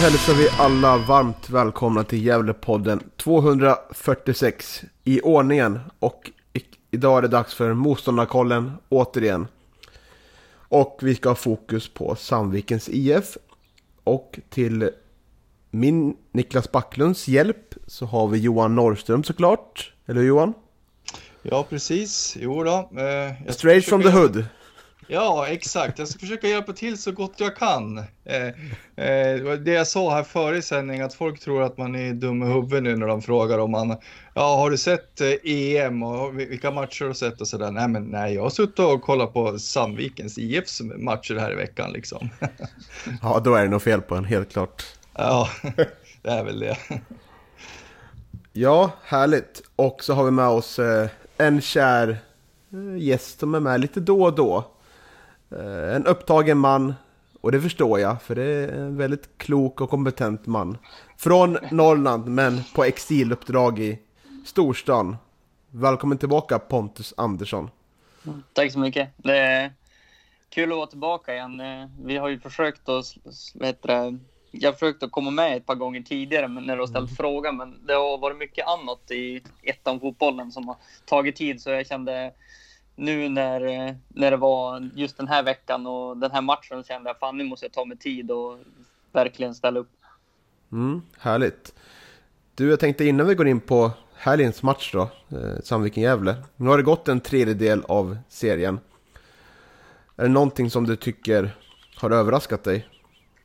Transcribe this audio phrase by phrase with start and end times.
[0.00, 5.80] Hälsar vi alla varmt välkomna till Gävlepodden 246 i ordningen.
[5.98, 9.46] Och i- idag är det dags för motståndarkollen återigen.
[10.52, 13.36] Och vi ska ha fokus på Sandvikens IF.
[14.04, 14.90] Och till
[15.70, 19.92] min Niklas Backlunds hjälp så har vi Johan Norrström såklart.
[20.06, 20.54] Eller hur, Johan?
[21.42, 22.36] Ja, precis.
[22.40, 22.72] Jo då.
[23.00, 24.44] eh, Straight from the hood.
[25.12, 25.98] Ja, exakt.
[25.98, 27.98] Jag ska försöka hjälpa till så gott jag kan.
[28.24, 28.46] Eh,
[29.06, 32.42] eh, det jag sa här före i sändning, att folk tror att man är dum
[32.42, 33.96] i huvudet nu när de frågar om man,
[34.34, 37.70] ja, har du sett eh, EM och vil- vilka matcher har du sett och sådär.
[37.70, 41.92] Nej, men nej, jag har suttit och kollat på Sandvikens IFs matcher här i veckan
[41.92, 42.28] liksom.
[43.22, 44.82] Ja, då är det nog fel på en, helt klart.
[45.14, 45.48] ja,
[46.22, 46.76] det är väl det.
[48.52, 49.62] Ja, härligt.
[49.76, 52.08] Och så har vi med oss eh, en kär
[52.72, 54.64] eh, gäst som är med lite då och då.
[55.50, 56.94] Eh, en upptagen man.
[57.40, 60.78] Och det förstår jag, för det är en väldigt klok och kompetent man.
[61.16, 63.98] Från Norrland, men på exiluppdrag i
[64.46, 65.16] storstan.
[65.70, 67.70] Välkommen tillbaka Pontus Andersson.
[68.52, 69.08] Tack så mycket.
[69.16, 69.72] Det är
[70.48, 71.60] kul att vara tillbaka igen.
[71.60, 74.18] Eh, Vi har ju försökt att, s- s- vad heter det,
[74.50, 77.56] jag har försökt att komma med ett par gånger tidigare när du har ställt frågan,
[77.56, 81.86] men det har varit mycket annat i ettan fotbollen som har tagit tid, så jag
[81.86, 82.32] kände
[83.00, 87.10] nu när, eh, när det var just den här veckan och den här matchen kände
[87.10, 88.58] jag fan nu måste jag ta mig tid och
[89.12, 89.90] verkligen ställa upp.
[90.72, 91.74] Mm, härligt.
[92.54, 96.34] Du, jag tänkte innan vi går in på helgens match då, eh, Sandviken-Gävle.
[96.56, 98.80] Nu har det gått en tredjedel av serien.
[100.16, 101.56] Är det någonting som du tycker
[101.96, 102.88] har överraskat dig?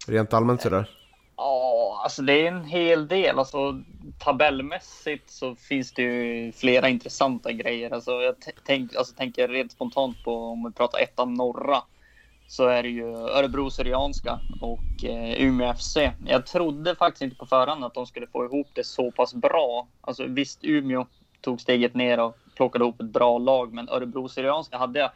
[0.07, 0.89] Rent allmänt sådär.
[2.05, 3.39] Alltså det är en hel del.
[3.39, 3.81] Alltså,
[4.17, 7.91] tabellmässigt så finns det ju flera intressanta grejer.
[7.91, 8.35] Alltså, jag
[8.65, 11.83] tänk, alltså, tänker rent spontant på om vi pratar ettan norra
[12.47, 15.97] så är det ju Örebro Syrianska och eh, Umeå FC.
[16.25, 19.87] Jag trodde faktiskt inte på förhand att de skulle få ihop det så pass bra.
[20.01, 21.05] Alltså visst, Umeå
[21.41, 25.11] tog steget ner och plockade ihop ett bra lag, men Örebro Syrianska hade jag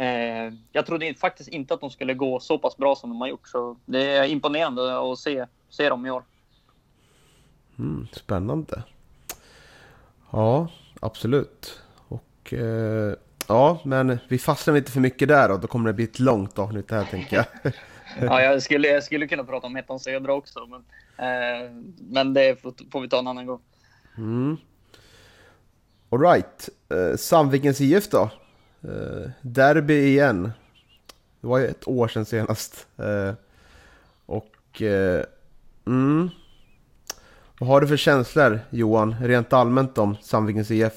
[0.00, 3.28] Eh, jag trodde faktiskt inte att de skulle gå så pass bra som de har
[3.28, 3.48] gjort.
[3.48, 6.22] Så det är imponerande att se, se dem i år.
[7.78, 8.82] Mm, spännande.
[10.30, 10.68] Ja,
[11.00, 11.80] absolut.
[12.08, 13.14] Och eh,
[13.46, 16.58] ja, men vi fastnar inte för mycket där och då kommer det bli ett långt
[16.58, 17.72] avsnitt här tänker jag.
[18.20, 20.84] Ja, jag, skulle, jag skulle kunna prata om ettan södra också, men,
[21.16, 23.60] eh, men det får, får vi ta en annan gång.
[24.16, 24.56] Mm.
[26.10, 28.30] Alright, eh, Sandvikens IF då?
[28.82, 30.52] Eh, derby igen.
[31.40, 32.86] Det var ju ett år sedan senast.
[32.96, 33.34] Eh,
[34.26, 34.82] och...
[35.90, 36.30] Mm.
[37.58, 40.92] Vad har du för känslor Johan, rent allmänt om Sandvikens IF?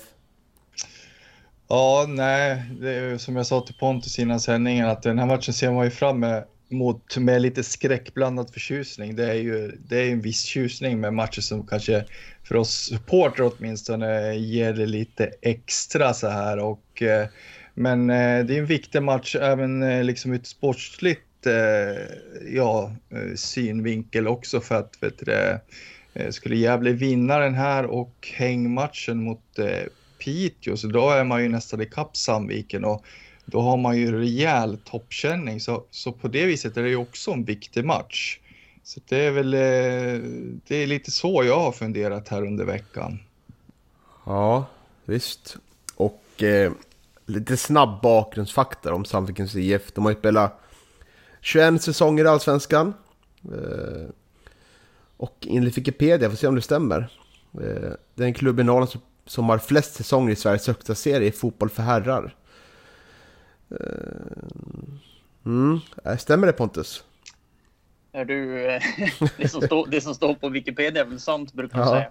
[1.67, 5.25] Ja, nej, det är ju som jag sa till Pontus innan sändningen att den här
[5.25, 6.25] matchen ser man ju fram
[6.71, 9.15] emot med lite skräckblandad förtjusning.
[9.15, 12.05] Det är ju det är en viss tjusning med matcher som kanske
[12.43, 17.27] för oss supportrar åtminstone ger det lite extra så här och eh,
[17.73, 21.21] men eh, det är en viktig match även eh, liksom ett sportsligt
[22.45, 25.61] ja, eh, synvinkel också för att vet du, det,
[26.13, 29.83] eh, skulle Gävle vinna den här och hängmatchen mot eh,
[30.17, 33.05] Piteå, så då är man ju nästan ikapp Sandviken och
[33.45, 35.59] då har man ju rejäl toppkänning.
[35.59, 38.39] Så, så på det viset är det ju också en viktig match.
[38.83, 40.29] Så det är väl eh,
[40.67, 43.19] det är lite så jag har funderat här under veckan.
[44.25, 44.65] Ja,
[45.05, 45.57] visst.
[45.95, 46.71] Och eh,
[47.25, 49.91] lite snabb bakgrundsfakta om Sandvikens IF.
[49.93, 50.62] De har ju spelat
[51.43, 52.93] 21 säsonger i Allsvenskan.
[53.43, 54.09] Eh,
[55.17, 56.99] och enligt Wikipedia, får se om det stämmer.
[57.53, 60.95] Eh, det är en klubb i Norrland som, som har flest säsonger i Sveriges högsta
[60.95, 62.35] serie i fotboll för herrar.
[63.71, 63.77] Eh,
[65.45, 67.03] mm, eh, stämmer det Pontus?
[68.11, 68.55] Är du,
[69.37, 72.09] det, som står, det som står på Wikipedia är väl sant, brukar man säga.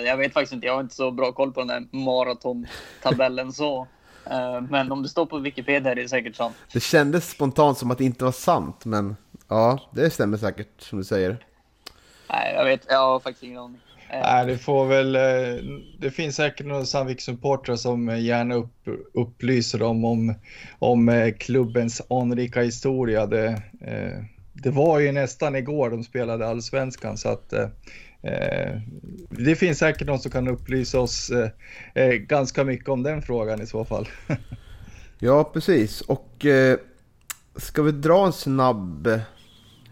[0.00, 3.86] Jag vet faktiskt inte, jag har inte så bra koll på den här maratontabellen så.
[4.30, 6.56] Eh, men om det står på Wikipedia är det säkert sant.
[6.72, 9.16] Det kändes spontant som att det inte var sant, men
[9.48, 11.46] ja, det stämmer säkert som du säger.
[12.30, 13.80] Nej, jag vet, jag har faktiskt ingen aning.
[14.22, 15.16] Nej, det får väl.
[15.16, 15.64] Eh,
[15.98, 20.34] det finns säkert några Sandvik-supportrar som gärna upp, upplyser dem om,
[20.78, 23.26] om eh, klubbens anrika historia.
[23.26, 23.46] Det,
[23.80, 27.52] eh, det var ju nästan igår de spelade allsvenskan så att
[29.28, 31.30] det finns säkert någon som kan upplysa oss
[32.18, 34.08] ganska mycket om den frågan i så fall.
[35.18, 36.00] ja, precis.
[36.00, 36.46] Och
[37.56, 39.08] ska vi dra en snabb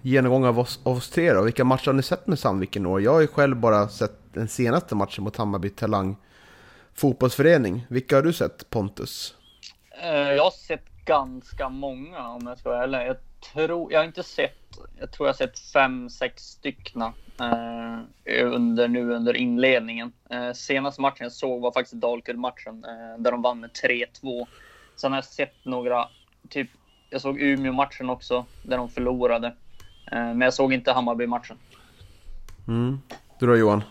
[0.03, 1.43] genomgång av oss, av oss tre då.
[1.43, 3.03] Vilka matcher har ni sett med Sandviken år?
[3.03, 6.17] Jag har ju själv bara sett den senaste matchen mot Hammarby Talang
[6.95, 7.87] fotbollsförening.
[7.89, 9.35] Vilka har du sett Pontus?
[10.03, 12.99] Eh, jag har sett ganska många om jag ska vara ärlig.
[12.99, 13.17] Jag
[13.53, 17.13] tror, jag har inte sett, jag tror jag har sett fem, sex styckna eh,
[18.41, 20.13] under, nu under inledningen.
[20.31, 23.71] Eh, senaste matchen jag såg var faktiskt Dalkurd-matchen eh, där de vann med
[24.23, 24.47] 3-2.
[24.97, 26.09] Sen har jag sett några,
[26.49, 26.69] typ,
[27.11, 29.47] jag såg Umeå-matchen också där de förlorade.
[30.13, 31.57] Eh, men jag såg inte Hammarby-matchen.
[32.69, 32.99] Mm.
[33.39, 33.83] Du då Johan?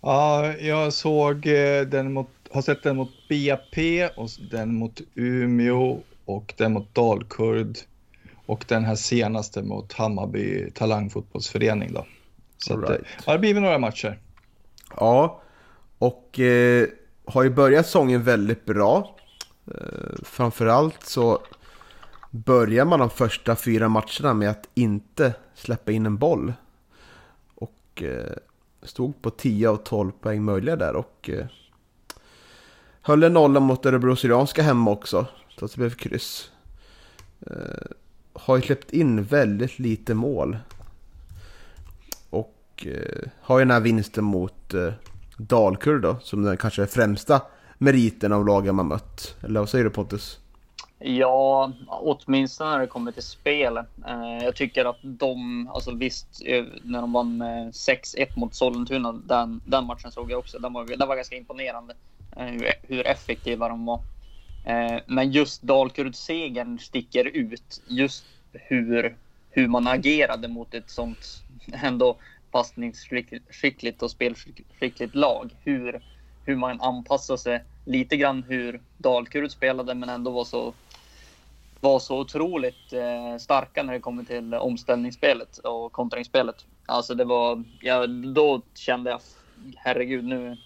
[0.00, 6.00] Ja, jag såg eh, den mot, har sett den mot BP och den mot Umeå
[6.24, 7.76] och den mot Dalkurd
[8.46, 12.06] och den här senaste mot Hammarby talangfotbollsförening då.
[12.64, 12.90] Så right.
[12.90, 14.18] att, eh, ja, det har blivit några matcher.
[14.96, 15.42] Ja,
[15.98, 16.88] och eh,
[17.24, 19.16] har ju börjat säsongen väldigt bra.
[19.66, 21.42] Eh, framförallt så
[22.30, 26.52] börjar man de första fyra matcherna med att inte släppa in en boll.
[27.54, 28.32] Och eh,
[28.82, 31.46] stod på 10 av 12 poäng möjliga där och eh,
[33.02, 35.26] höll en nolla mot Örebro Syrianska hemma också.
[35.58, 36.50] Trots att det blev kryss.
[37.46, 37.90] Eh,
[38.32, 40.58] har ju släppt in väldigt lite mål.
[42.72, 44.92] Och eh, har ju den här vinsten mot eh,
[45.36, 47.42] Dalkurd då, som den kanske främsta
[47.78, 49.36] meriten av lagen man mött.
[49.42, 50.38] Eller vad säger du Pontus?
[50.98, 53.76] Ja, åtminstone när det kommer till spel.
[53.76, 58.54] Eh, jag tycker att de, alltså visst, eh, när de vann eh, med 6-1 mot
[58.54, 60.58] Sollentuna, den, den matchen såg jag också.
[60.58, 61.94] Den var, den var ganska imponerande.
[62.36, 64.00] Eh, hur, hur effektiva de var.
[64.64, 67.82] Eh, men just Dalkurd-segern sticker ut.
[67.86, 69.16] Just hur,
[69.50, 71.42] hur man agerade mot ett sånt
[71.82, 72.16] ändå
[72.52, 75.56] passningsskickligt och spelskickligt lag.
[75.64, 76.02] Hur,
[76.44, 80.74] hur man anpassar sig lite grann hur Dalkurd spelade men ändå var så
[81.82, 86.66] var så otroligt eh, starka när det kommer till omställningsspelet och kontringsspelet.
[86.86, 89.20] Alltså det var, ja, då kände jag,
[89.76, 90.56] herregud nu,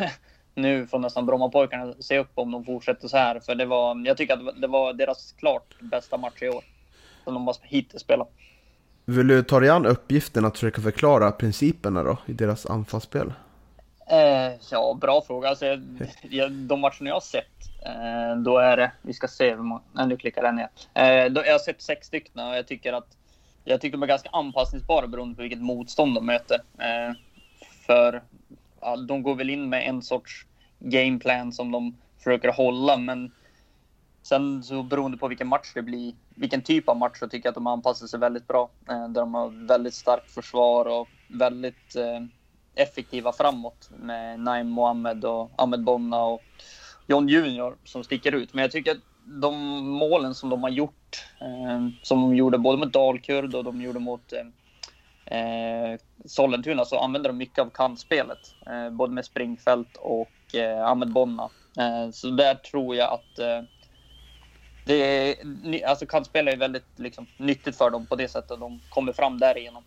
[0.54, 3.40] nu får nästan Brommapojkarna se upp om de fortsätter så här.
[3.40, 6.64] För det var, jag tycker att det var deras klart bästa match i år.
[7.24, 8.28] Som de har hittills spelat.
[9.06, 13.32] Vill du ta dig an uppgiften att försöka förklara principerna då i deras anfallsspel?
[14.10, 15.48] Eh, ja, bra fråga.
[15.48, 15.66] Alltså,
[16.22, 17.56] jag, de matcherna jag har sett
[17.86, 20.68] Eh, då är det, vi ska se hur många, nej, nu klickar den ner.
[20.94, 23.16] Eh, då, jag har sett sex stycken och jag tycker att
[23.64, 26.56] jag tycker de är ganska anpassningsbara beroende på vilket motstånd de möter.
[26.78, 27.14] Eh,
[27.86, 28.22] för
[28.80, 30.46] ja, de går väl in med en sorts
[30.78, 33.32] gameplan som de försöker hålla, men
[34.26, 37.50] sen så beroende på vilken match det blir, vilken typ av match, så tycker jag
[37.50, 38.70] att de anpassar sig väldigt bra.
[38.88, 42.20] Eh, där de har väldigt starkt försvar och väldigt eh,
[42.74, 46.42] effektiva framåt med Naim Mohamed och Ahmed Bonna och
[47.06, 48.54] John Junior som sticker ut.
[48.54, 49.54] Men jag tycker att de
[49.88, 53.98] målen som de har gjort, eh, som de gjorde både mot Dalkurd och de gjorde
[53.98, 58.54] mot eh, eh Sollentuna, så använder de mycket av kantspelet.
[58.66, 61.48] Eh, både med Springfält och eh, Ahmed Bonna.
[62.12, 63.62] Så där tror jag att eh,
[64.86, 68.60] det är, alltså kantspel är väldigt liksom, nyttigt för dem på det sättet.
[68.60, 69.82] De kommer fram därigenom.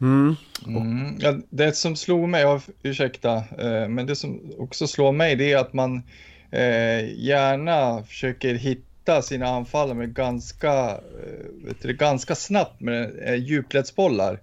[0.00, 0.36] Mm.
[0.66, 1.18] Mm.
[1.20, 5.52] Ja, det som slog mig, ja, ursäkta, eh, men det som också slår mig det
[5.52, 6.02] är att man
[6.50, 13.34] eh, gärna försöker hitta sina anfallare med ganska, eh, vet du, ganska snabbt med eh,
[13.34, 14.40] djupledsbollar.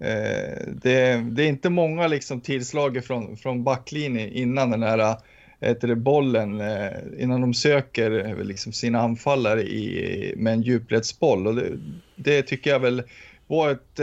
[0.00, 5.16] Eh, det, det, är inte många liksom tillslag från, från backlinjen innan den här
[5.60, 10.62] Eh, heter det, bollen, eh, innan de söker eh, liksom sina anfallare i, med en
[10.62, 11.46] djupledsboll.
[11.46, 11.78] Och det,
[12.16, 13.02] det tycker jag väl
[13.46, 14.00] var ett,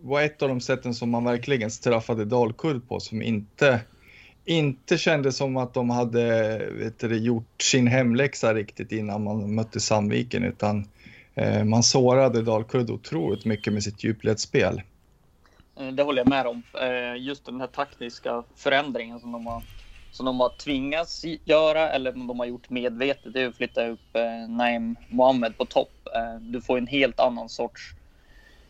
[0.00, 3.80] var ett av de sätten som man verkligen straffade Dalkurd på som inte,
[4.44, 9.80] inte kändes som att de hade vet du, gjort sin hemläxa riktigt innan man mötte
[9.80, 10.88] Sandviken utan
[11.64, 14.82] man sårade Dalkurd otroligt mycket med sitt djupledsspel.
[15.92, 16.62] Det håller jag med om.
[17.18, 19.62] Just den här taktiska förändringen som de har,
[20.12, 23.86] som de har tvingats göra eller om de har gjort medvetet, det är att flytta
[23.86, 26.08] upp eh, Naim Mohammed på topp.
[26.14, 27.94] Eh, du får en helt annan sorts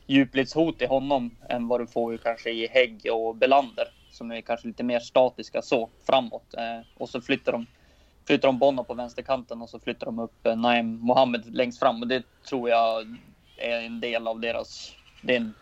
[0.07, 4.67] djupledshot i honom än vad du får kanske i Hägg och Belander som är kanske
[4.67, 6.55] lite mer statiska så framåt.
[6.55, 7.67] Eh, och så flyttar de,
[8.27, 12.03] flyttar de Bono på vänsterkanten och så flyttar de upp eh, Naim Mohammed längst fram
[12.03, 13.19] och det tror jag
[13.57, 14.93] är en del av deras,
[15.23, 15.55] det är en,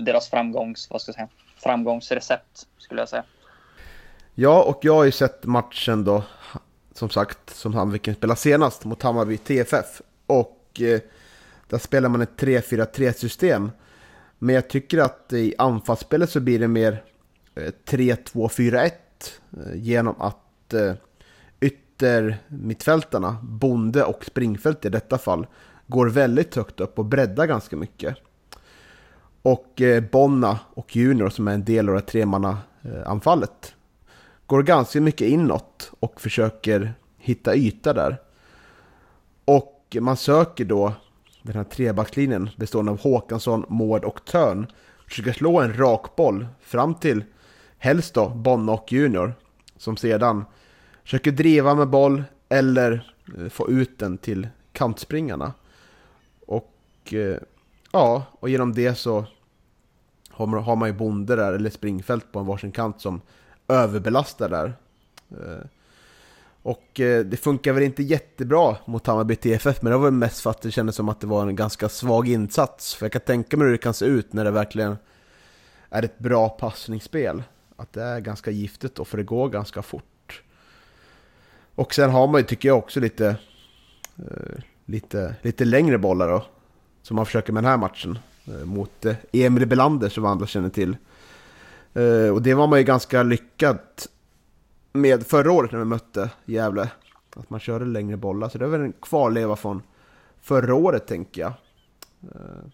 [0.00, 3.24] deras framgångs, vad ska jag säga, framgångsrecept skulle jag säga.
[4.40, 6.24] Ja, och jag har ju sett matchen då,
[6.94, 10.02] som sagt, som Sandviken spelade senast mot Hammarby TFF.
[10.26, 11.00] Och eh,
[11.68, 13.70] där spelar man ett 3-4-3 system.
[14.38, 17.02] Men jag tycker att i anfallsspelet så blir det mer
[17.54, 18.90] eh, 3-2-4-1 eh,
[19.74, 20.92] genom att eh,
[21.60, 25.46] yttermittfältarna, Bonde och Springfält i detta fall,
[25.86, 28.16] går väldigt högt upp och breddar ganska mycket.
[29.42, 33.74] Och eh, Bonna och Junior som är en del av det tremanna eh, anfallet
[34.48, 38.16] går ganska mycket inåt och försöker hitta yta där.
[39.44, 40.92] Och man söker då
[41.42, 44.66] den här trebackslinjen bestående av Håkansson, Mård och Törn.
[45.08, 47.24] Försöker slå en rak boll fram till
[47.78, 49.34] helst då Bonna och Junior.
[49.76, 50.44] Som sedan
[51.02, 55.52] försöker driva med boll eller eh, få ut den till kantspringarna.
[56.46, 56.74] Och
[57.12, 57.38] eh,
[57.92, 59.24] ja, och genom det så
[60.30, 63.20] har man ju Bonde där, eller springfält på en varsin kant som
[63.68, 64.72] överbelastar där.
[65.30, 65.66] Eh,
[66.62, 70.40] och eh, det funkar väl inte jättebra mot Hammarby TFF, men det var väl mest
[70.40, 72.94] för att det kändes som att det var en ganska svag insats.
[72.94, 74.96] För jag kan tänka mig hur det kan se ut när det verkligen
[75.90, 77.42] är ett bra passningsspel.
[77.76, 80.42] Att det är ganska giftigt då, för det går ganska fort.
[81.74, 83.26] Och sen har man ju, tycker jag, också lite,
[84.16, 86.44] eh, lite, lite längre bollar då.
[87.02, 88.18] Som man försöker med den här matchen.
[88.64, 90.96] Mot Emil Belander som andra känner till.
[91.98, 94.08] Uh, och det var man ju ganska lyckat
[94.92, 96.90] med förra året när vi mötte Gävle.
[97.36, 98.48] Att man körde längre bollar.
[98.48, 99.82] Så det är väl en kvarleva från
[100.40, 101.52] förra året tänker jag.
[102.22, 102.68] Uh,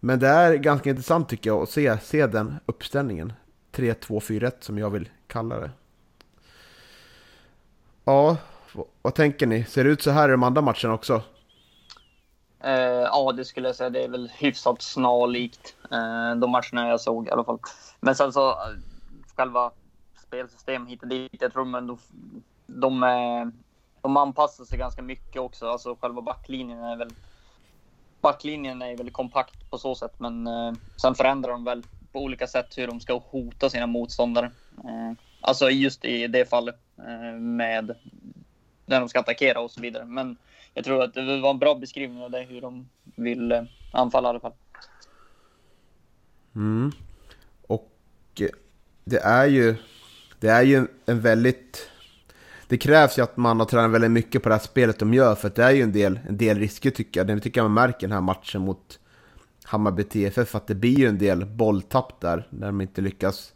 [0.00, 3.32] men det är ganska intressant tycker jag att se, se den uppställningen.
[3.72, 5.70] 3-2-4-1 som jag vill kalla det.
[8.04, 8.36] Ja,
[9.02, 9.64] vad tänker ni?
[9.64, 11.22] Ser det ut så här i de andra matcherna också?
[12.64, 13.90] Eh, ja, det skulle jag säga.
[13.90, 17.58] Det är väl hyfsat snarlikt eh, de matcherna jag såg i alla fall.
[18.00, 18.56] Men sen så eh,
[19.36, 19.70] själva
[20.26, 21.36] spelsystem hit och dit.
[21.40, 21.98] Jag tror men de,
[22.66, 23.00] de,
[24.02, 25.66] de anpassar sig ganska mycket också.
[25.66, 27.14] Alltså själva backlinjen är väl
[28.20, 32.46] backlinjen är väldigt kompakt på så sätt, men eh, sen förändrar de väl på olika
[32.46, 34.46] sätt hur de ska hota sina motståndare.
[34.84, 37.96] Eh, alltså just i det fallet eh, med
[38.86, 40.04] när de ska attackera och så vidare.
[40.04, 40.36] Men
[40.80, 44.28] jag tror att det var en bra beskrivning av det, hur de vill eh, anfalla
[44.28, 44.52] i alla fall.
[46.54, 46.92] Mm.
[47.66, 47.92] Och
[48.40, 48.48] eh,
[49.04, 49.76] det är ju,
[50.38, 51.90] det är ju en väldigt...
[52.68, 55.34] Det krävs ju att man har tränat väldigt mycket på det här spelet de gör,
[55.34, 57.26] för det är ju en del, en del risker tycker jag.
[57.26, 58.98] Det tycker jag man märker den här matchen mot
[59.64, 63.52] Hammarby TFF, att det blir ju en del bolltapp där, när de inte lyckas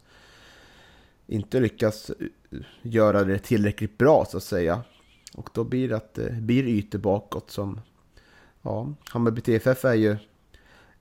[1.27, 4.83] inte lyckas eh, göra det tillräckligt bra så att säga.
[5.33, 7.81] Och då blir det att eh, det blir ytor bakåt som...
[8.61, 10.17] Ja, Hammarby TFF är ju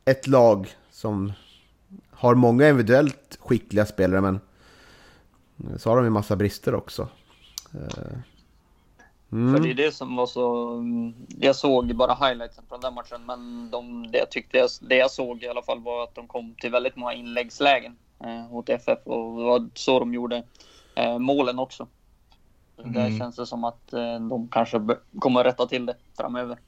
[0.05, 1.33] ett lag som
[2.11, 4.41] har många individuellt skickliga spelare men
[5.79, 7.09] så har de ju massa brister också.
[7.75, 8.19] Eh,
[9.33, 9.55] mm.
[9.55, 10.75] För det är det som var så...
[10.75, 14.97] Mm, jag såg bara highlightsen från den matchen, men de, det, jag tyckte jag, det
[14.97, 18.69] jag såg i alla fall var att de kom till väldigt många inläggslägen eh, åt
[18.69, 20.43] FF och det var så de gjorde
[20.95, 21.87] eh, målen också.
[22.79, 22.93] Mm.
[22.93, 24.81] Där känns det som att eh, de kanske
[25.19, 26.59] kommer att rätta till det framöver.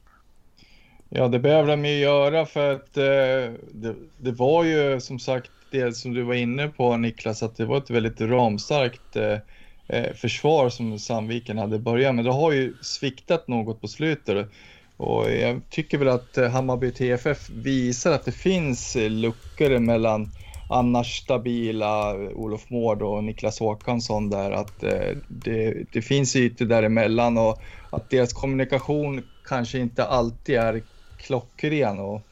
[1.09, 5.51] Ja, det behöver de ju göra för att eh, det, det, var ju som sagt
[5.71, 10.69] det som du var inne på Niklas, att det var ett väldigt ramstarkt eh, försvar
[10.69, 12.25] som Sandviken hade börjat med.
[12.25, 14.49] Det har ju sviktat något på slutet
[14.97, 20.33] och jag tycker väl att Hammarby TFF visar att det finns luckor mellan
[20.69, 27.39] annars stabila Olof Mård och Niklas Håkansson där att eh, det, det finns ytor däremellan
[27.39, 30.83] och att deras kommunikation kanske inte alltid är
[31.17, 31.99] klockren.
[31.99, 32.23] Och,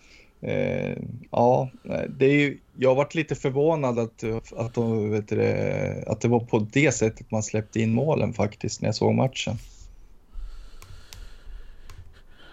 [0.49, 0.97] eh,
[1.31, 1.71] ja,
[2.09, 4.25] det är ju, jag har varit lite förvånad att,
[4.57, 8.81] att, de, vet det, att det var på det sättet man släppte in målen faktiskt
[8.81, 9.57] när jag såg matchen.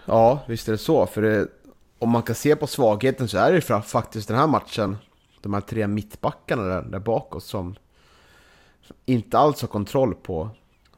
[0.06, 1.06] Ja, visst är det så.
[1.06, 1.48] För det,
[1.98, 4.96] om man kan se på svagheten så är det faktiskt den här matchen
[5.42, 7.74] de här tre mittbackarna där, där bakåt som,
[9.04, 10.50] inte alls har kontroll på,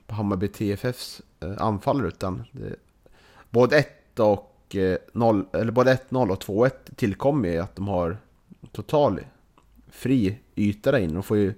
[0.07, 2.77] på Hammarby TFFs eh, anfall utan det,
[3.51, 8.17] både 1 och eh, 0, eller både 1-0 och 2-1 tillkommer ju att de har
[8.73, 9.21] total
[9.91, 11.15] fri yta där inne.
[11.15, 11.55] De får ju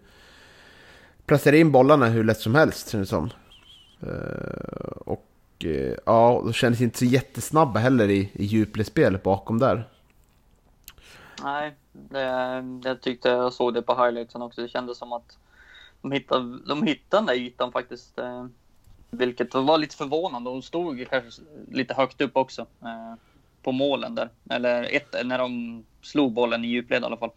[1.26, 3.30] placera in bollarna hur lätt som helst känns det som.
[4.00, 5.26] Eh, och
[5.64, 9.88] eh, ja, de kändes inte så jättesnabba heller i, i djupledsspel bakom där.
[11.42, 12.20] Nej, det,
[12.84, 14.62] jag tyckte jag såg det på highlightsen också.
[14.62, 15.38] Det kändes som att
[16.02, 18.18] de hittade, de hittade den där ytan faktiskt.
[18.18, 18.46] Eh,
[19.10, 20.50] vilket var lite förvånande.
[20.50, 22.66] De stod kanske lite högt upp också.
[22.82, 23.14] Eh,
[23.66, 24.28] på målen där.
[24.50, 27.30] Eller ett, när de slog bollen i djupled i alla fall.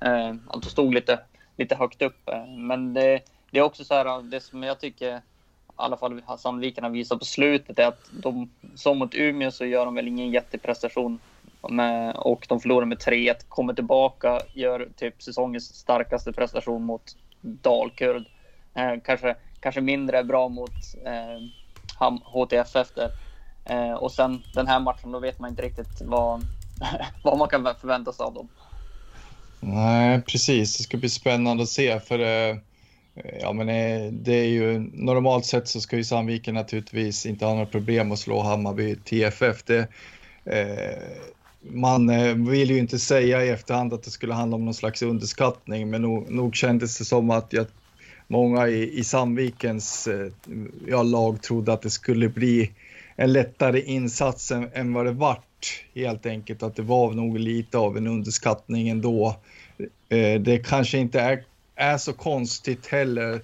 [0.00, 1.18] Eh, alltså stod lite,
[1.56, 2.28] lite högt upp.
[2.28, 5.20] Eh, men det, det är också så här, det som jag tycker i
[5.76, 9.84] alla fall Sandviken har visat på slutet är att de, som mot Umeå så gör
[9.84, 11.18] de väl ingen jätteprestation
[12.14, 18.24] och de förlorar med 3-1, kommer tillbaka, gör typ säsongens starkaste prestation mot Dalkurd.
[18.74, 20.74] Eh, kanske, kanske mindre bra mot
[21.04, 23.10] eh, HTFF där.
[23.64, 26.40] Eh, och sen den här matchen, då vet man inte riktigt vad,
[27.22, 28.48] vad man kan förvänta sig av dem.
[29.60, 30.76] Nej, precis.
[30.76, 32.00] Det ska bli spännande att se.
[32.00, 32.56] För eh,
[33.40, 37.52] ja, men eh, det är ju normalt sett så ska ju Sandviken naturligtvis inte ha
[37.52, 39.64] några problem att slå Hammarby TFF.
[39.64, 39.88] Det,
[40.44, 41.22] eh,
[41.60, 45.02] man eh, vill ju inte säga i efterhand att det skulle handla om någon slags
[45.02, 47.66] underskattning, men nog, nog kändes det som att jag,
[48.26, 50.32] många i, i Sandvikens eh,
[50.86, 52.70] ja, lag trodde att det skulle bli
[53.16, 55.84] en lättare insats än, än vad det vart.
[55.94, 59.36] Helt enkelt att det var nog lite av en underskattning ändå.
[60.08, 63.42] Eh, det kanske inte är, är så konstigt heller.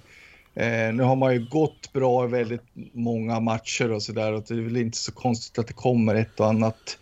[0.55, 4.43] Eh, nu har man ju gått bra i väldigt många matcher och så där och
[4.47, 6.97] det är väl inte så konstigt att det kommer ett och annat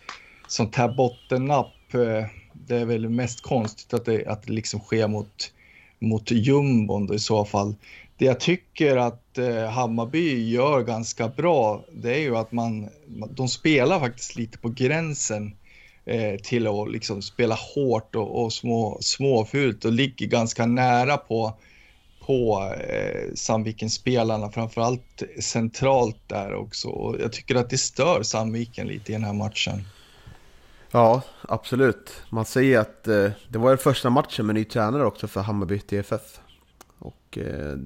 [0.48, 1.94] sånt här bottennapp.
[1.94, 5.52] Eh, det är väl mest konstigt att det, att det liksom sker mot,
[5.98, 7.74] mot jumbon då i så fall.
[8.18, 12.88] Det jag tycker att eh, Hammarby gör ganska bra, det är ju att man,
[13.30, 15.56] de spelar faktiskt lite på gränsen
[16.04, 21.52] eh, till att liksom spela hårt och, och små, småfult och ligger ganska nära på,
[22.26, 26.88] på eh, Sandviken-spelarna, framförallt centralt där också.
[26.88, 29.84] Och jag tycker att det stör Sandviken lite i den här matchen.
[30.90, 32.22] Ja, absolut.
[32.30, 35.78] Man säger att eh, det var den första matchen med ny tränare också för Hammarby
[35.78, 36.40] TFF.
[36.98, 37.76] Och eh,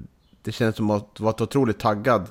[0.42, 2.30] det känns som att det var ett otroligt taggad,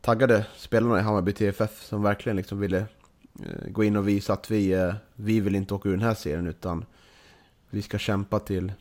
[0.00, 4.50] taggade spelarna i Hammarby TFF som verkligen liksom ville eh, gå in och visa att
[4.50, 6.84] vi, eh, vi vill inte åka ur den här serien utan
[7.70, 8.72] vi ska kämpa till,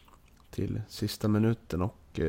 [0.52, 1.82] till sista minuten.
[1.82, 2.20] Och,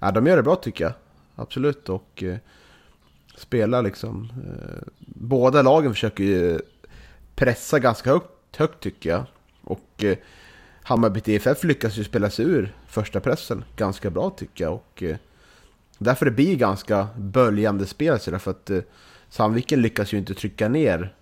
[0.00, 0.92] eh, de gör det bra tycker jag.
[1.34, 1.88] Absolut.
[1.88, 2.36] Och eh,
[3.36, 4.28] spelar liksom...
[4.46, 6.60] Eh, båda lagen försöker ju
[7.34, 9.24] pressa ganska högt, högt tycker jag.
[9.64, 10.18] Och eh,
[10.82, 14.74] Hammarby TFF lyckas ju spela sig ur första pressen ganska bra tycker jag.
[14.74, 15.16] Och eh,
[15.98, 18.20] därför det blir ganska böljande spel.
[18.20, 18.80] Så därför att eh,
[19.28, 21.14] Sandviken lyckas ju inte trycka ner,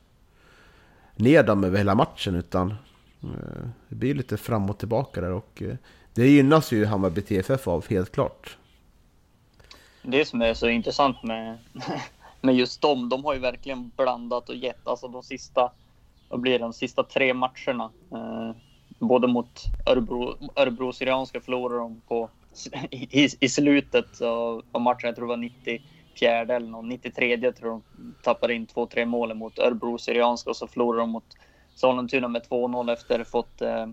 [1.17, 2.35] ner dem över hela matchen.
[2.35, 2.71] Utan
[3.23, 5.33] eh, det blir lite fram och tillbaka där.
[5.33, 5.77] Och eh,
[6.15, 8.57] det gynnas ju Hammarby TFF av helt klart.
[10.03, 11.59] Det som är så intressant med,
[12.41, 14.89] med just dem, de har ju verkligen blandat och gett.
[14.89, 15.73] Alltså de sista
[16.29, 17.91] vad blir det, de sista tre matcherna.
[18.13, 18.53] Eh,
[18.99, 22.31] både mot Örebro, Örebro Syrianska förlorade de på
[22.91, 25.07] i, i slutet av, av matchen.
[25.07, 27.83] Jag tror det var 94 eller någon, 93 tror de
[28.23, 31.37] tappade in 2-3 mål mot Örebro Syrianska och så förlorade de mot
[31.75, 33.87] Sollentuna med 2-0 efter fått eh,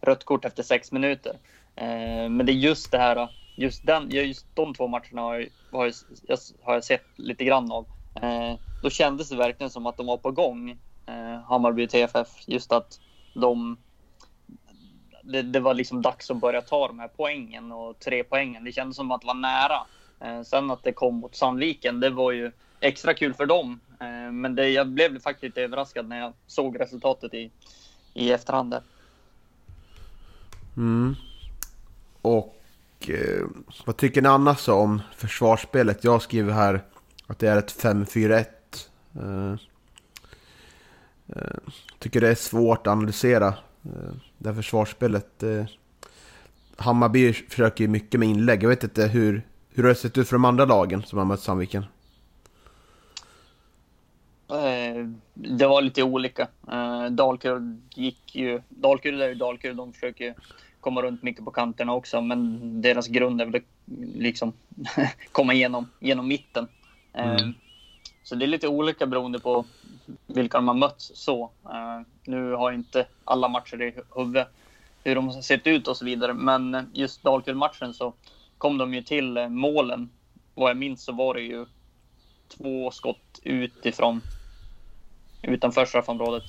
[0.00, 1.32] rött kort efter sex minuter.
[1.76, 5.48] Eh, men det är just det här, just, den, just de två matcherna har jag,
[5.78, 5.92] har
[6.26, 7.86] jag, har jag sett lite grann av.
[8.22, 12.28] Eh, då kändes det verkligen som att de var på gång Eh, Hammarby TFF.
[12.46, 13.00] Just att
[13.34, 13.76] de...
[15.22, 18.64] Det, det, var liksom dags att börja ta de här poängen och tre poängen.
[18.64, 19.86] Det kändes som att det var nära.
[20.20, 23.80] Eh, sen att det kom mot Sandviken, det var ju extra kul för dem.
[24.00, 27.50] Eh, men det, jag blev faktiskt lite överraskad när jag såg resultatet i,
[28.14, 28.70] i efterhand.
[28.70, 28.82] Där.
[30.76, 31.16] Mm.
[32.22, 32.62] Och
[33.08, 33.46] eh,
[33.84, 36.04] vad tycker ni annars om försvarsspelet?
[36.04, 36.80] Jag skriver här
[37.26, 38.44] att det är ett 5-4-1.
[39.14, 39.58] Eh,
[41.98, 43.48] tycker det är svårt att analysera
[43.84, 45.42] eh, det här försvarsspelet.
[45.42, 45.64] Eh,
[46.76, 48.62] Hammarby försöker ju mycket med inlägg.
[48.62, 51.26] Jag vet inte hur, hur det har sett ut för de andra lagen som har
[51.26, 51.84] mött Sandviken.
[55.34, 56.48] Det var lite olika.
[57.10, 58.62] Dalkurd gick ju...
[58.68, 59.76] Dalkurd är ju Dalkurd.
[59.76, 60.34] De försöker
[60.80, 62.20] komma runt mycket på kanterna också.
[62.20, 63.62] Men deras grund är väl
[64.14, 64.52] liksom
[65.32, 66.68] komma igenom, genom mitten.
[67.12, 67.54] Mm.
[68.24, 69.64] Så det är lite olika beroende på
[70.26, 71.50] vilka de har mött så.
[71.64, 74.48] Eh, nu har jag inte alla matcher i huvudet
[75.04, 76.34] hur de har sett ut och så vidare.
[76.34, 78.12] Men just Dalkurd-matchen så
[78.58, 80.10] kom de ju till eh, målen.
[80.54, 81.66] Vad jag minns så var det ju
[82.48, 84.20] två skott utifrån
[85.42, 86.44] utanför straffområdet.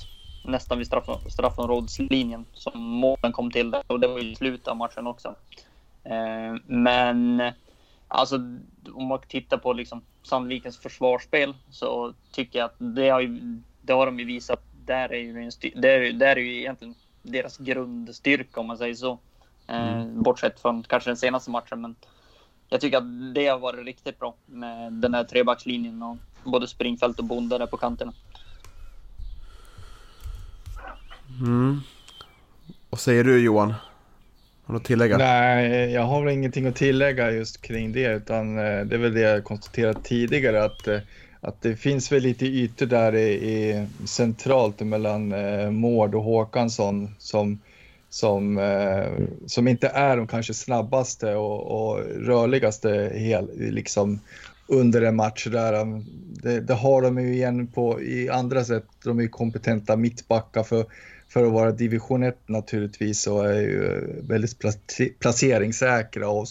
[0.46, 3.76] Nästan vid straff, straffområdeslinjen som målen kom till.
[3.88, 5.36] Och det var ju slutet av matchen också.
[6.04, 7.44] Eh, men
[8.08, 8.36] alltså
[8.94, 13.94] om man tittar på liksom Sandvikens försvarsspel så tycker jag att det har, ju, det
[13.94, 14.62] har de ju visat.
[14.86, 19.20] Där är ju, en där, där är ju egentligen deras grundstyrka om man säger så.
[19.68, 20.24] Eh, mm.
[20.24, 21.82] Bortsett från kanske den senaste matchen.
[21.82, 21.96] Men
[22.70, 27.20] jag tycker att det har varit riktigt bra med den här trebackslinjen och både Springfält
[27.20, 28.14] och Bonde där på kanterna.
[31.42, 31.82] Mm.
[32.90, 33.74] Vad säger du Johan?
[34.66, 35.18] Har du något att tillägga?
[35.18, 39.14] Nej, jag har väl ingenting att tillägga just kring det, utan eh, det är väl
[39.14, 41.00] det jag konstaterat tidigare att, eh,
[41.42, 47.16] att det finns väl lite ytor där i, i centralt mellan eh, Mård och Håkansson
[47.18, 47.60] som,
[48.10, 54.20] som, eh, som inte är de kanske snabbaste och, och rörligaste hel, liksom
[54.68, 55.82] under en match där.
[55.82, 56.06] Um,
[56.44, 58.86] det, det, har de ju igen på i andra sätt.
[59.04, 60.86] De är ju kompetenta mittbackar för
[61.28, 64.60] för att vara division 1 naturligtvis så är ju väldigt
[65.20, 66.48] placeringssäkra och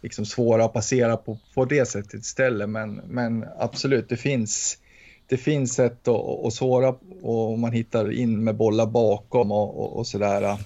[0.00, 2.68] liksom svåra att passera på, på det sättet istället.
[2.68, 4.78] Men, men absolut, det finns,
[5.26, 9.98] det finns sätt att, att såra och man hittar in med bollar bakom och, och,
[9.98, 10.58] och sådär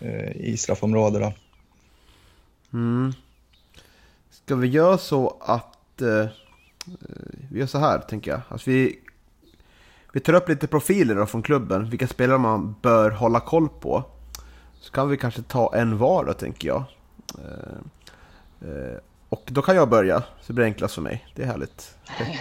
[0.00, 1.32] eh, i straffområdena.
[2.72, 3.12] Mm.
[4.30, 6.28] Ska vi göra så att eh, eh
[7.50, 8.40] vi gör så här tänker jag.
[8.48, 8.98] Att vi
[10.12, 14.04] vi tar upp lite profiler då från klubben, vilka spelare man bör hålla koll på.
[14.80, 16.84] Så kan vi kanske ta en var då, tänker jag.
[17.38, 21.26] Eh, eh, och då kan jag börja, så blir det enklast för mig.
[21.34, 21.96] Det är härligt.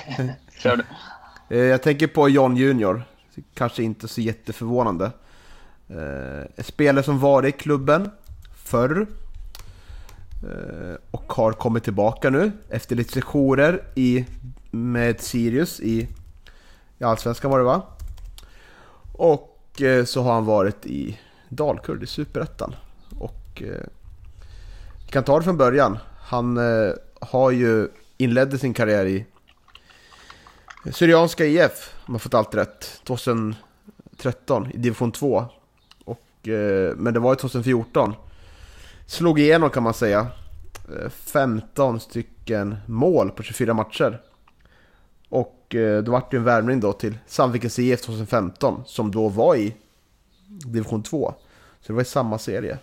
[0.57, 0.83] Kör du.
[1.55, 3.03] Eh, jag tänker på John Junior.
[3.53, 5.11] Kanske inte så jätteförvånande.
[6.55, 8.11] En spelare som var i klubben
[8.55, 9.07] förr.
[11.11, 14.25] Och har kommit tillbaka nu efter lite sessioner i,
[14.71, 16.07] med Sirius i
[16.99, 17.81] i Allsvenskan var det va?
[19.13, 22.75] Och eh, så har han varit i Dalkurd i Superettan.
[23.19, 23.87] Och eh,
[25.05, 25.97] vi kan ta det från början.
[26.21, 29.25] Han eh, har ju inledde sin karriär i
[30.91, 35.45] Syrianska IF, om jag fått allt rätt, 2013 i division 2.
[36.05, 38.13] Och, eh, men det var ju 2014.
[39.05, 40.27] Slog igenom kan man säga.
[40.89, 44.21] Eh, 15 stycken mål på 24 matcher.
[45.69, 49.55] Och eh, då vart det en värvning då till Sandvikens IF 2015 som då var
[49.55, 49.75] i
[50.47, 51.33] division 2.
[51.81, 52.77] Så det var i samma serie.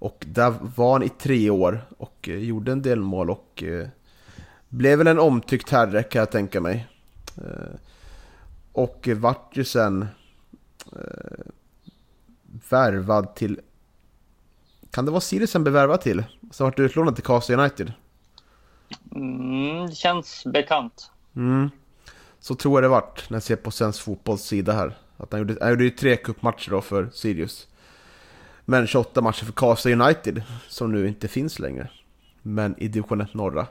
[0.00, 3.88] Och där var han i tre år och eh, gjorde en del mål och eh,
[4.68, 6.86] blev väl en omtyckt herre kan jag tänka mig.
[7.36, 7.74] Eh,
[8.72, 10.06] och vart ju sen
[10.92, 11.46] eh,
[12.70, 13.60] värvad till...
[14.90, 16.24] Kan det vara Sirius han blev värvad till?
[16.50, 17.92] Sen vart utlånad till Karlstad United.
[19.14, 21.10] Mm, det känns bekant.
[21.36, 21.70] Mm.
[22.40, 24.98] Så tror jag det vart när jag ser på svensk fotbolls sida här.
[25.16, 27.68] Att han gjorde, han gjorde ju tre cupmatcher då för Sirius.
[28.64, 31.90] Men 28 matcher för Karlstad United, som nu inte finns längre.
[32.42, 33.66] Men i division 1 norra.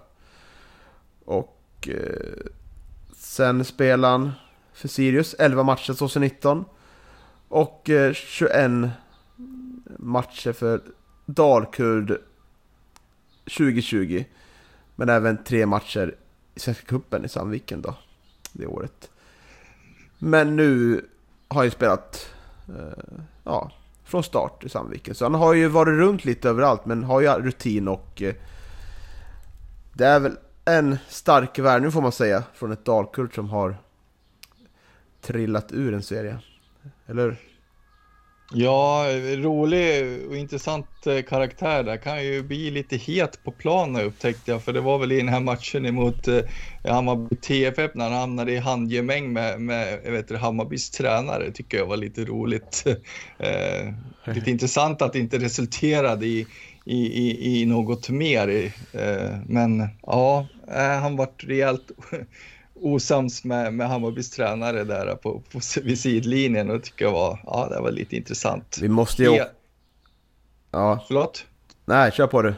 [1.26, 2.46] Och eh,
[3.16, 4.32] sen spelade han
[4.74, 6.66] för Sirius 11 matcher 2019.
[7.48, 8.90] Och eh, 21
[10.00, 10.82] matcher för
[11.26, 12.18] Dalkurd
[13.58, 14.26] 2020.
[14.96, 16.16] Men även tre matcher
[16.60, 17.96] Svenska Cupen i Sandviken då,
[18.52, 19.10] det året.
[20.18, 21.02] Men nu
[21.48, 22.30] har han spelat,
[22.68, 23.72] eh, ja,
[24.04, 25.16] från start i Sandviken.
[25.16, 28.36] Så han har ju varit runt lite överallt, men har ju rutin och eh,
[29.94, 33.78] det är väl en stark värvning får man säga, från ett Dalkurd som har
[35.22, 36.40] trillat ur en serie.
[37.06, 37.38] Eller hur?
[38.50, 39.06] Ja,
[39.38, 41.98] rolig och intressant eh, karaktär där.
[41.98, 45.28] Kan ju bli lite het på planen upptäckte jag, för det var väl i den
[45.30, 46.40] här matchen emot eh,
[46.84, 51.52] Hammarby TFF när han hamnade i handgemäng med, med jag vet, Hammarbys tränare.
[51.52, 52.84] tycker jag var lite roligt.
[53.40, 53.94] Eh,
[54.36, 56.48] lite intressant att det inte resulterade i,
[56.86, 58.74] i, i, i något mer.
[58.92, 61.92] Eh, men ja, eh, han vart rejält
[62.82, 67.68] osams med, med Hammarbys tränare där på, på, vid sidlinjen och tycker jag var, ja,
[67.70, 68.78] det var lite intressant.
[68.82, 69.46] Vi måste ju...
[70.72, 71.04] Ja.
[71.08, 71.46] Förlåt?
[71.86, 72.54] Nej, kör på du.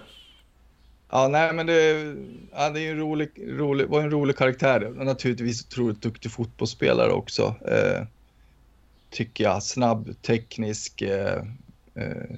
[1.12, 2.16] Ja, nej, men det,
[2.54, 5.00] ja, det är en rolig, rolig, var en rolig karaktär.
[5.00, 7.56] Och naturligtvis otroligt duktig fotbollsspelare också.
[7.68, 8.06] Eh,
[9.10, 9.64] tycker jag.
[9.64, 11.02] Snabb, teknisk.
[11.02, 11.44] Eh,
[11.96, 12.36] eh,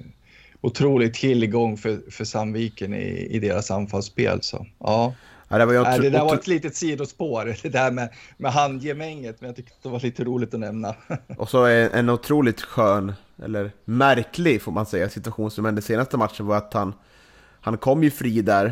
[0.60, 4.42] otrolig tillgång för, för Sandviken i, i deras anfallsspel.
[4.42, 5.14] Så, ja.
[5.52, 9.40] Ja, det, var ju det där var ett litet sidospår, det där med, med handgemänget,
[9.40, 10.94] men jag tyckte det var lite roligt att nämna.
[11.36, 13.12] Och så en, en otroligt skön,
[13.42, 16.94] eller märklig får man säga, situation som hände senaste matchen var att han,
[17.60, 18.66] han kom ju fri där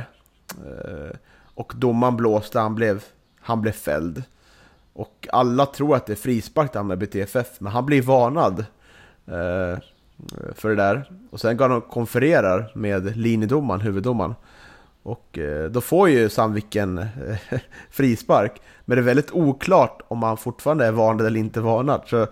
[0.50, 1.16] eh,
[1.54, 3.04] och domaren blåste, han blev,
[3.40, 4.22] han blev fälld.
[4.92, 8.58] Och alla tror att det är frispark där med BTFF, men han blir varnad
[9.26, 9.78] eh,
[10.54, 11.10] för det där.
[11.30, 14.34] Och sen går han och konfererar med linjedomaren, huvuddomaren.
[15.02, 17.08] Och eh, då får ju Sandviken eh,
[17.90, 18.60] frispark.
[18.84, 22.02] Men det är väldigt oklart om han fortfarande är varnad eller inte varnad.
[22.06, 22.26] Så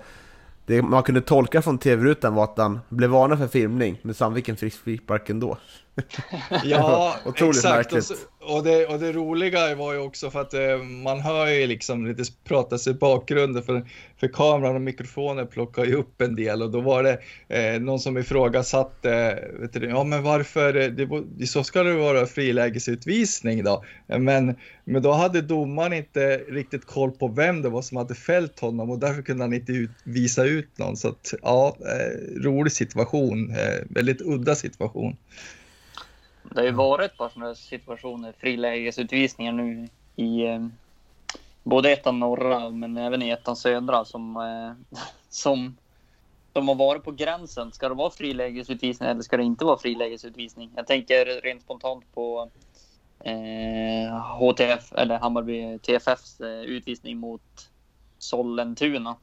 [0.67, 4.57] det man kunde tolka från tv-rutan var att han blev varnad för filmning, men Sandviken
[4.57, 5.59] fick frispark ändå.
[6.65, 8.05] Ja, exakt.
[8.05, 8.15] Så,
[8.49, 12.07] och, det, och det roliga var ju också för att eh, man hör ju liksom
[12.07, 13.89] lite pratas i bakgrunden för,
[14.21, 18.01] för kameran och mikrofonen plockar ju upp en del och då var det eh, någon
[18.01, 23.85] som ifrågasatte, vet du, ja men varför, eh, det, så ska det vara frilägesutvisning då.
[24.09, 28.15] Eh, men, men då hade domaren inte riktigt koll på vem det var som hade
[28.15, 30.97] fällt honom och därför kunde han inte ut, visa ut någon.
[30.97, 35.17] Så att ja, eh, rolig situation, eh, väldigt udda situation.
[36.51, 40.67] Det har ju varit ett par sådana situationer, frilägesutvisningar nu i eh,
[41.63, 45.77] både ettan norra men även i ettan södra som, eh, som,
[46.53, 47.73] som har varit på gränsen.
[47.73, 50.71] Ska det vara frilägesutvisning eller ska det inte vara frilägesutvisning?
[50.77, 52.51] Jag tänker rent spontant på
[53.21, 57.71] eh, HTF eller Hammarby TFFs eh, utvisning mot
[58.19, 59.17] Sollentuna.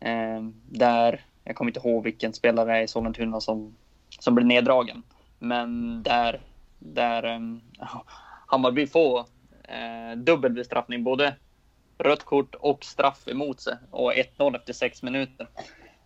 [0.00, 3.76] Eh, där, jag kommer inte ihåg vilken spelare i Sollentuna som,
[4.08, 5.02] som blev neddragen.
[5.38, 6.40] Men där
[6.84, 7.60] där um,
[8.46, 9.18] Hammarby får
[9.64, 11.34] eh, dubbel bestraffning, både
[11.98, 15.48] rött kort och straff emot sig och 1-0 efter sex minuter.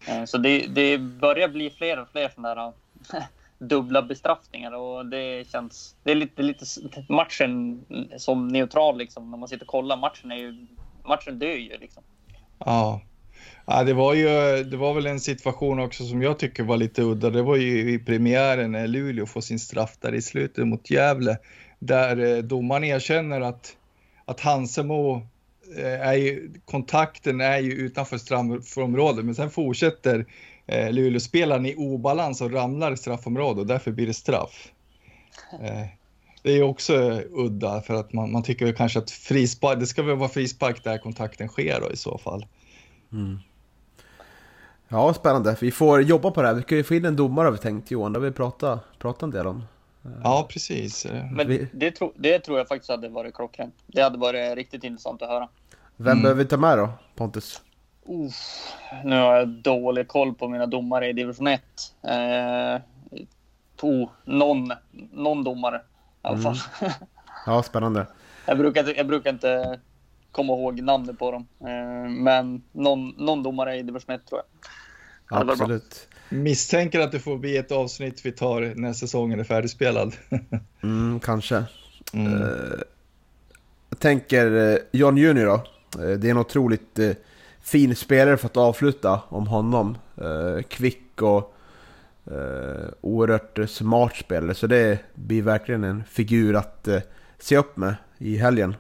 [0.08, 2.72] Eh, så det, det börjar bli fler och fler sådana där
[3.14, 3.24] eh,
[3.58, 5.96] dubbla bestraffningar och det känns.
[6.02, 6.64] Det är lite, lite
[7.08, 7.84] matchen
[8.16, 9.96] som neutral liksom när man sitter och kollar.
[9.96, 10.66] Matchen är ju
[11.04, 12.02] matchen dör ju liksom.
[12.58, 13.00] Ja,
[13.70, 14.28] Ja, det var ju,
[14.64, 17.30] det var väl en situation också som jag tycker var lite udda.
[17.30, 21.38] Det var ju i premiären när Luleå får sin straff där i slutet mot Gävle.
[21.78, 23.76] Där eh, domaren erkänner att,
[24.24, 25.22] att Hansemo
[25.76, 30.26] eh, är ju, kontakten är ju utanför straffområdet men sen fortsätter
[30.66, 34.72] eh, i obalans och ramlar i straffområdet och därför blir det straff.
[35.62, 35.86] Eh,
[36.42, 40.16] det är också udda för att man, man tycker kanske att frispark, det ska väl
[40.16, 42.46] vara frispark där kontakten sker då i så fall.
[43.12, 43.38] Mm.
[44.88, 45.56] Ja, spännande.
[45.60, 46.54] Vi får jobba på det här.
[46.54, 48.12] Vi ska ju få in en domare har vi tänkt Johan.
[48.12, 49.64] Det har vi pratat, pratat en del om.
[50.22, 51.06] Ja, precis.
[51.32, 53.74] Men det, tro, det tror jag faktiskt hade varit klockrent.
[53.86, 55.48] Det hade varit riktigt intressant att höra.
[55.96, 56.22] Vem mm.
[56.22, 57.62] behöver vi ta med då, Pontus?
[58.08, 58.30] Uh,
[59.04, 61.62] nu har jag dålig koll på mina domare i division 1.
[62.02, 62.80] Eh,
[63.82, 64.72] oh, någon,
[65.12, 65.80] någon domare i
[66.22, 66.56] alla fall.
[66.80, 66.92] Mm.
[67.46, 68.06] Ja, spännande.
[68.46, 69.80] jag, brukar, jag brukar inte
[70.38, 71.46] komma ihåg namnet på dem.
[71.60, 75.50] Eh, men någon, någon domare i division 1 tror jag.
[75.50, 76.08] Absolut.
[76.28, 80.14] Misstänker att det får bli ett avsnitt vi tar när säsongen är färdigspelad.
[80.82, 81.64] mm, kanske.
[82.12, 82.42] Mm.
[82.42, 82.80] Uh,
[83.90, 85.54] jag tänker uh, John Junior då.
[86.02, 87.12] Uh, det är en otroligt uh,
[87.60, 89.98] fin spelare för att avsluta om honom.
[90.68, 91.54] kvick och
[92.30, 94.54] uh, oerhört smart spelare.
[94.54, 96.88] Så det blir verkligen en figur att
[97.38, 98.74] se upp med i helgen.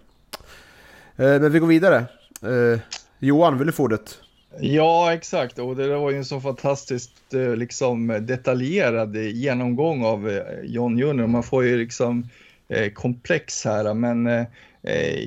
[1.18, 1.96] Eh, men vi går vidare.
[2.42, 2.80] Eh,
[3.18, 4.18] Johan, vill du få ordet?
[4.60, 5.58] Ja, exakt.
[5.58, 11.26] Och det var ju en så fantastiskt eh, liksom, detaljerad genomgång av eh, John Junior.
[11.26, 12.28] Man får ju liksom
[12.68, 14.46] eh, komplex här, men eh,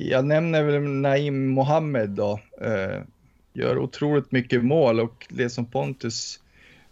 [0.08, 2.40] jag nämner väl Naim Mohammed då.
[2.60, 3.00] Eh,
[3.52, 6.40] gör otroligt mycket mål och det som Pontus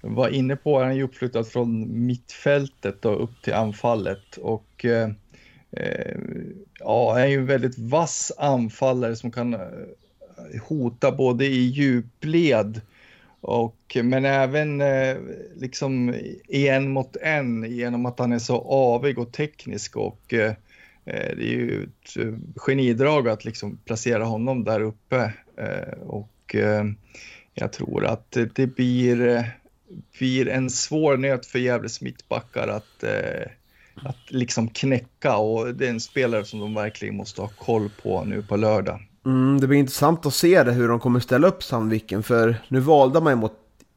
[0.00, 4.84] var inne på, han är ju uppflyttad från mittfältet och upp till anfallet och
[5.72, 6.16] Eh,
[6.78, 9.60] ja, han är ju en väldigt vass anfallare som kan eh,
[10.62, 12.80] hota både i djupled
[13.40, 15.16] och, men även eh,
[15.56, 16.14] liksom
[16.48, 20.52] en mot en genom att han är så avig och teknisk och eh,
[21.04, 25.32] det är ju ett genidrag att liksom placera honom där uppe
[26.00, 26.56] och
[27.54, 29.44] jag tror att det blir,
[30.18, 33.04] blir en svår nöt för Gävles mittbackar att
[34.04, 38.24] att liksom knäcka och det är en spelare som de verkligen måste ha koll på
[38.24, 39.06] nu på lördag.
[39.26, 42.80] Mm, det blir intressant att se det, hur de kommer ställa upp Sandviken för nu
[42.80, 43.52] valde man ju mot,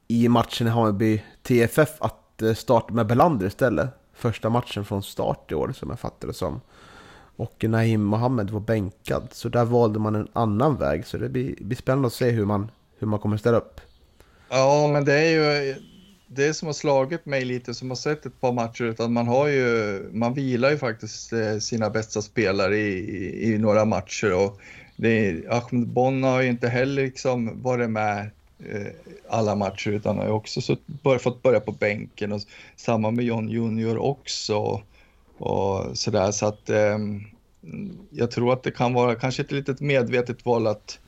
[0.07, 3.89] i matchen i Hammarby TFF att eh, starta med Belander istället.
[4.13, 6.61] Första matchen från start i år som jag fattar det som.
[7.35, 11.55] Och Naim Mohammed var bänkad så där valde man en annan väg så det blir,
[11.59, 13.81] blir spännande att se hur man, hur man kommer ställa upp.
[14.49, 15.75] Ja men det är ju
[16.35, 19.47] det som har slagit mig lite som har sett ett par matcher utan man har
[19.47, 24.61] ju, man vilar ju faktiskt eh, sina bästa spelare i, i, i några matcher och
[24.95, 28.87] det, Ahmed Bonna har ju inte heller liksom varit med eh,
[29.29, 32.41] alla matcher utan har ju också så, bör, fått börja på bänken och
[32.75, 34.81] samma med John Junior också
[35.37, 36.31] och sådär.
[36.31, 36.97] Så att eh,
[38.09, 40.99] jag tror att det kan vara kanske ett litet medvetet val att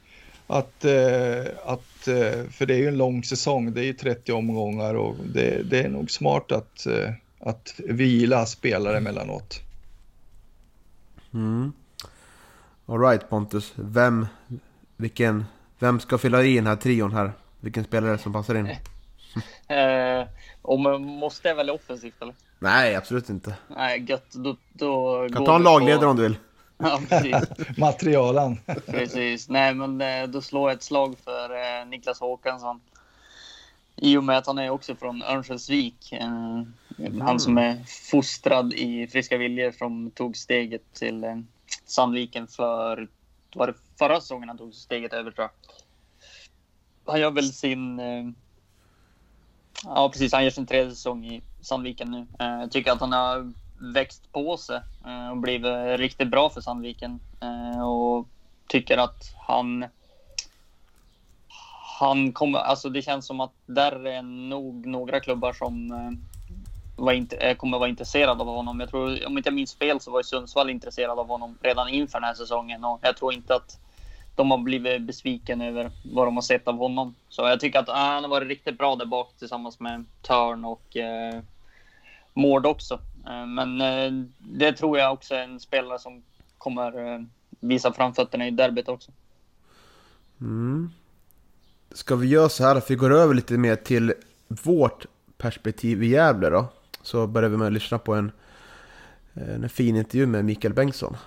[0.47, 4.31] att, eh, att, eh, för det är ju en lång säsong, det är ju 30
[4.31, 9.62] omgångar och det, det är nog smart att, eh, att vila spelare emellanåt.
[11.34, 11.73] Mm.
[12.86, 14.27] Alright Pontus, vem,
[14.97, 15.45] vilken,
[15.79, 17.31] vem ska fylla i den här trion här?
[17.60, 18.67] Vilken spelare som passar in?
[19.67, 20.27] eh,
[20.62, 22.36] om måste jag välja offensivt eller?
[22.60, 23.55] Nej, absolut inte.
[23.67, 24.31] Nej, gött.
[24.31, 26.08] Då, då kan ta en lagledare på...
[26.08, 26.38] om du vill.
[26.77, 27.77] Ja, precis.
[27.77, 28.59] Materialen.
[28.85, 29.49] precis.
[29.49, 32.81] Nej, men eh, då slår jag ett slag för eh, Niklas Håkansson.
[33.95, 36.11] I och med att han är också från Örnsköldsvik.
[36.11, 36.63] Eh,
[37.21, 41.43] Han som är fostrad i friska viljor som tog steget till
[41.85, 43.07] Sandviken för,
[43.55, 45.51] var det förra säsongen han tog steget över tror jag.
[47.11, 48.01] Han gör väl sin,
[49.83, 52.27] ja precis, han gör sin tredje säsong i Sandviken nu.
[52.39, 57.19] Jag tycker att han har växt på sig eh, och blivit riktigt bra för Sandviken.
[57.41, 58.27] Eh, och
[58.67, 59.85] tycker att han
[61.99, 66.11] han kommer, alltså det känns som att där är nog några klubbar som eh,
[66.95, 68.79] var inte, kommer vara intresserade av honom.
[68.79, 71.89] Jag tror, om inte jag minns fel så var ju Sundsvall intresserad av honom redan
[71.89, 73.79] inför den här säsongen och jag tror inte att
[74.35, 77.15] de har blivit besviken över vad de har sett av honom.
[77.29, 80.65] Så jag tycker att ah, han har varit riktigt bra där bak tillsammans med Törn
[80.65, 81.41] och eh,
[82.35, 82.93] Mård också.
[83.27, 86.23] Eh, men eh, det tror jag också är en spelare som
[86.57, 87.21] kommer eh,
[87.59, 89.11] visa framfötterna i derbyt också.
[90.41, 90.89] Mm.
[91.91, 94.13] Ska vi göra så här att vi går över lite mer till
[94.47, 95.05] vårt
[95.37, 96.67] perspektiv i Gävle då?
[97.01, 98.31] Så börjar vi med att lyssna på en,
[99.33, 101.17] en fin intervju med Mikael Bengtsson.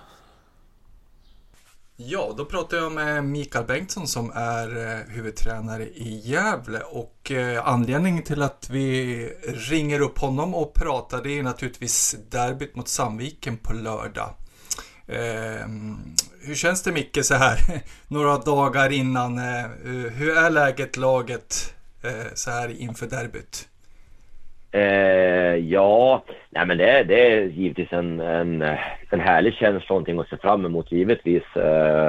[2.01, 7.67] Ja, då pratar jag med Mikael Bengtsson som är eh, huvudtränare i Gävle och eh,
[7.67, 13.57] anledningen till att vi ringer upp honom och pratar det är naturligtvis derbyt mot Sandviken
[13.57, 14.33] på lördag.
[15.07, 15.97] Ehm,
[16.41, 19.37] hur känns det Micke så här några dagar innan?
[19.37, 19.65] Eh,
[20.13, 21.73] hur är läget, laget
[22.33, 23.67] så här inför derbyt?
[24.71, 28.61] Eh, ja, nej men det, det är givetvis en, en,
[29.09, 31.43] en härlig känsla, någonting att se fram emot givetvis.
[31.55, 32.05] Eh,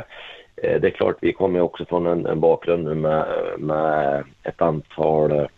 [0.56, 3.26] eh, det är klart, vi kommer också från en, en bakgrund nu med,
[3.58, 5.48] med ett antal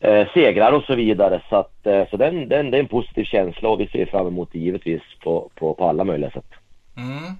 [0.00, 1.42] eh, segrar och så vidare.
[1.48, 4.26] Så, att, eh, så den, den, det är en positiv känsla och vi ser fram
[4.26, 6.50] emot det givetvis på, på, på alla möjliga sätt.
[6.96, 7.36] Mm.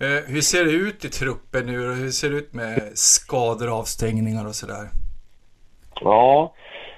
[0.00, 3.78] Eh, hur ser det ut i truppen nu och hur ser det ut med skador,
[3.78, 4.88] avstängningar och sådär?
[6.00, 6.54] Ja,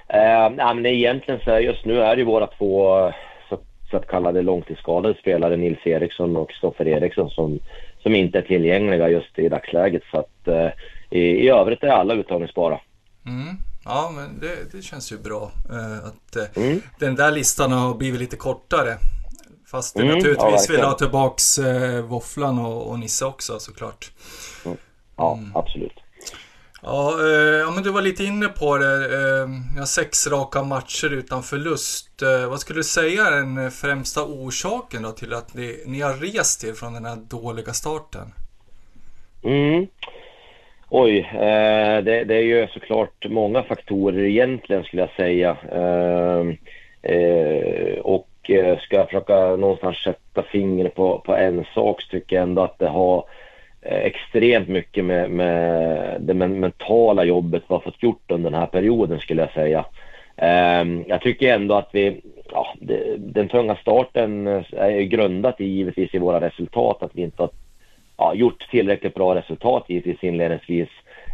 [0.09, 3.13] eh, nej, men egentligen så just nu är det våra två
[3.49, 3.59] så,
[3.91, 7.59] så kallade långtidsskadade spelare, Nils Eriksson och Stoffer Eriksson som,
[8.03, 10.03] som inte är tillgängliga just i dagsläget.
[10.11, 10.69] Så att eh,
[11.11, 12.81] i, i övrigt är alla uttagningsbara.
[13.27, 13.57] Mm.
[13.85, 16.81] Ja, men det, det, känns ju bra eh, att eh, Mm.
[16.99, 18.97] den där listan har blivit lite kortare.
[19.71, 24.11] Fast Mm, naturligtvis ja, vill ha tillbaks eh, Våfflan och, och Nisse också såklart.
[25.17, 25.51] Ja, Mm.
[25.57, 25.93] absolut.
[26.83, 28.95] Ja, eh, ja, men du var lite inne på det.
[28.95, 32.23] Eh, jag har sex raka matcher utan förlust.
[32.23, 36.15] Eh, vad skulle du säga är den främsta orsaken då till att ni, ni har
[36.15, 38.33] rest er från den här dåliga starten?
[39.45, 39.87] Mm.
[40.91, 45.57] Oj, eh, det, det är ju såklart många faktorer egentligen skulle jag säga.
[45.73, 46.47] Eh,
[47.13, 52.37] eh, och eh, ska jag försöka någonstans sätta fingret på, på en sak så tycker
[52.37, 53.25] jag ändå att det har
[53.91, 58.67] Eh, extremt mycket med, med det mentala jobbet vi har fått gjort under den här
[58.67, 59.85] perioden skulle jag säga.
[60.37, 62.21] Ehm, jag tycker ändå att vi,
[62.51, 62.75] ja,
[63.19, 67.43] den tunga starten eh, är ju grundat i givetvis i våra resultat, att vi inte
[67.43, 67.51] har
[68.17, 70.89] ja, gjort tillräckligt bra resultat givetvis inledningsvis.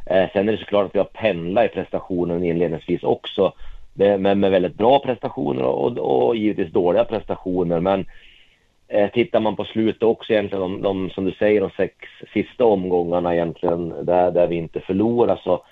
[0.07, 3.53] Eh, sen är det såklart att vi har pendlat i prestationen inledningsvis också.
[3.95, 7.81] med, Men med väldigt bra prestationer och, och givetvis dåliga prestationer.
[7.81, 8.07] Men
[8.95, 11.95] eh, tittar man på slutet också egentligen, de, de, som du säger, de sex
[12.33, 15.63] sista omgångarna egentligen, där, där vi inte förlorar så,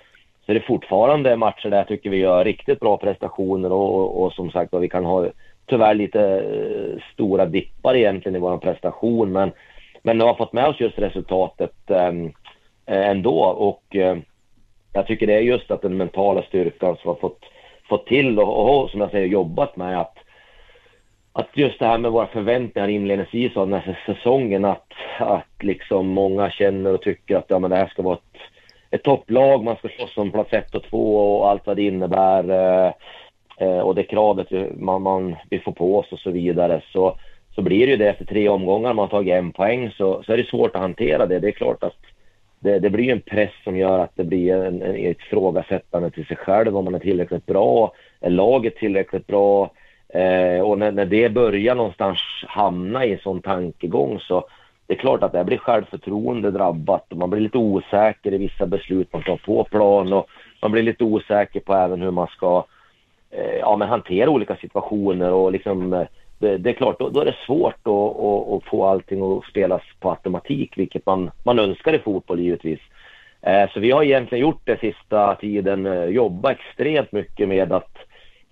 [0.45, 4.23] så är det fortfarande matcher där jag tycker vi gör riktigt bra prestationer och, och,
[4.23, 5.27] och som sagt vad vi kan ha
[5.65, 9.31] tyvärr lite eh, stora dippar egentligen i vår prestation.
[9.31, 9.51] Men
[10.03, 12.25] men nu har fått med oss just resultatet ehm,
[12.85, 14.17] eh, ändå och eh,
[14.93, 17.39] jag tycker det är just att den mentala styrkan som har fått,
[17.89, 20.17] fått till och, och som jag säger jobbat med att
[21.33, 26.07] att just det här med våra förväntningar inledningsvis av den här säsongen att, att liksom
[26.07, 28.41] många känner och tycker att ja, men det här ska vara ett,
[28.91, 32.49] ett topplag, man ska slåss om plats ett och två och allt vad det innebär
[32.49, 32.93] eh,
[33.57, 37.17] eh, och det kravet vi- man, man, vi får på oss och så vidare så
[37.55, 40.33] så blir det ju det efter tre omgångar, man har tagit en poäng så, så
[40.33, 41.39] är det svårt att hantera det.
[41.39, 41.95] Det är klart att
[42.59, 46.25] det, det blir en press som gör att det blir en, en, ett ifrågasättande till
[46.25, 49.71] sig själv om man är tillräckligt bra, är laget tillräckligt bra?
[50.13, 54.45] Eh, och när, när det börjar någonstans hamna i en sån tankegång så
[54.87, 58.65] det är klart att det blir självförtroende drabbat och man blir lite osäker i vissa
[58.65, 60.27] beslut man tar på plan och
[60.61, 62.65] man blir lite osäker på även hur man ska
[63.31, 66.07] eh, ja, men hantera olika situationer och liksom eh,
[66.39, 69.45] det, det är klart, då, då är det svårt att, att, att få allting att
[69.45, 72.79] spelas på automatik, vilket man, man önskar i fotboll givetvis.
[73.41, 77.97] Eh, så vi har egentligen gjort det sista tiden, eh, jobbat extremt mycket med att,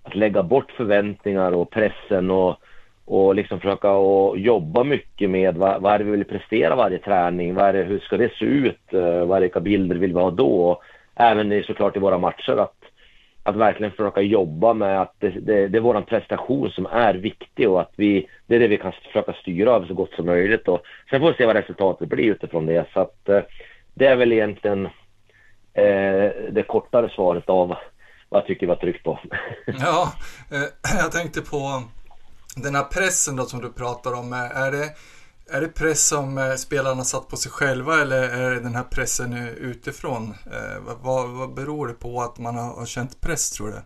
[0.02, 2.56] att lägga bort förväntningar och pressen och,
[3.04, 6.98] och liksom försöka och jobba mycket med vad, vad är det vi vill prestera varje
[6.98, 10.14] träning, vad är det, hur ska det se ut, eh, vad är vilka bilder vill
[10.14, 10.70] vi ha då?
[10.70, 10.82] Och
[11.14, 12.76] även i, såklart i våra matcher att,
[13.42, 17.70] att verkligen försöka jobba med att det, det, det är vår prestation som är viktig
[17.70, 20.68] och att vi, det är det vi kan försöka styra över så gott som möjligt.
[20.68, 22.86] Och sen får vi se vad resultatet blir utifrån det.
[22.92, 23.40] Så att, eh,
[23.94, 24.86] det är väl egentligen
[25.74, 27.74] eh, det kortare svaret av
[28.32, 29.18] jag tycker vi har tryckt på.
[29.66, 30.12] ja,
[30.98, 31.82] jag tänkte på
[32.56, 34.86] den här pressen då som du pratar om, är det,
[35.56, 38.84] är det press som eh, spelarna satt på sig själva eller är det den här
[38.94, 40.22] pressen utifrån?
[40.22, 43.80] Eh, vad, vad beror det på att man har, känt press tror du?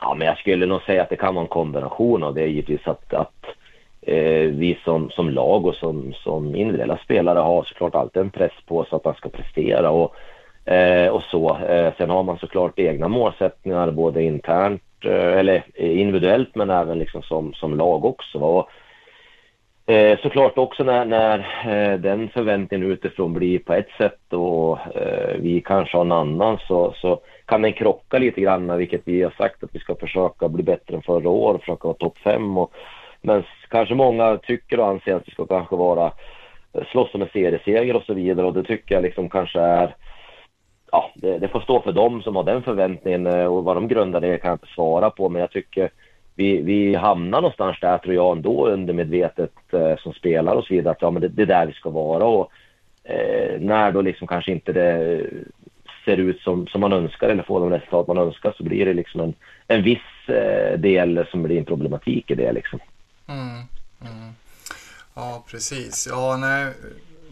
[0.00, 2.86] Ja, men jag skulle nog säga att det kan vara en kombination av det givetvis
[2.86, 3.44] att, att
[4.02, 8.52] eh, vi som, som lag och som, som individuella spelare har såklart alltid en press
[8.66, 10.14] på sig att man ska prestera och,
[10.64, 11.56] eh, och så.
[11.56, 17.22] Eh, sen har man såklart egna målsättningar både internt Eh, eller individuellt men även liksom
[17.22, 18.38] som, som lag också.
[18.38, 18.70] Och,
[19.92, 25.36] eh, såklart också när, när eh, den förväntningen utifrån blir på ett sätt och eh,
[25.38, 29.30] vi kanske har en annan så, så kan den krocka lite grann, vilket vi har
[29.30, 32.58] sagt att vi ska försöka bli bättre än förra året, försöka vara topp fem.
[32.58, 32.72] Och,
[33.20, 36.12] men kanske många tycker och anser att vi ska kanske vara
[36.72, 39.94] eh, slåss om en serieseger och så vidare och det tycker jag liksom kanske är
[40.92, 43.88] ja, det, det, får stå för dem som har den förväntningen eh, och vad de
[43.88, 45.28] grundar det kan jag inte svara på.
[45.28, 45.90] Men jag tycker
[46.34, 50.92] vi, vi hamnar någonstans där tror jag ändå undermedvetet eh, som spelare och så vidare.
[50.92, 52.24] Att ja, men det, det är där vi ska vara.
[52.24, 52.50] Och,
[53.04, 55.26] eh, när då liksom kanske inte det
[56.04, 58.94] ser ut som, som man önskar eller får de resultat man önskar så blir det
[58.94, 59.34] liksom en,
[59.66, 62.78] en viss eh, del som blir en problematik i det liksom.
[63.28, 63.48] Mm,
[64.00, 64.32] mm.
[65.14, 66.06] Ja, precis.
[66.10, 66.72] Ja, nej,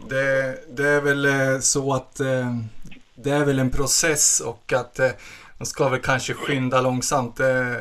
[0.09, 2.55] det, det är väl eh, så att eh,
[3.15, 5.11] det är väl en process och att eh,
[5.57, 7.37] man ska väl kanske skynda långsamt.
[7.37, 7.77] Det,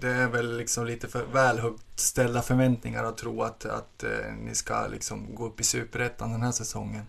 [0.00, 4.34] det är väl liksom lite för väl högt ställda förväntningar att tro att, att eh,
[4.46, 7.02] ni ska liksom gå upp i superettan den här säsongen.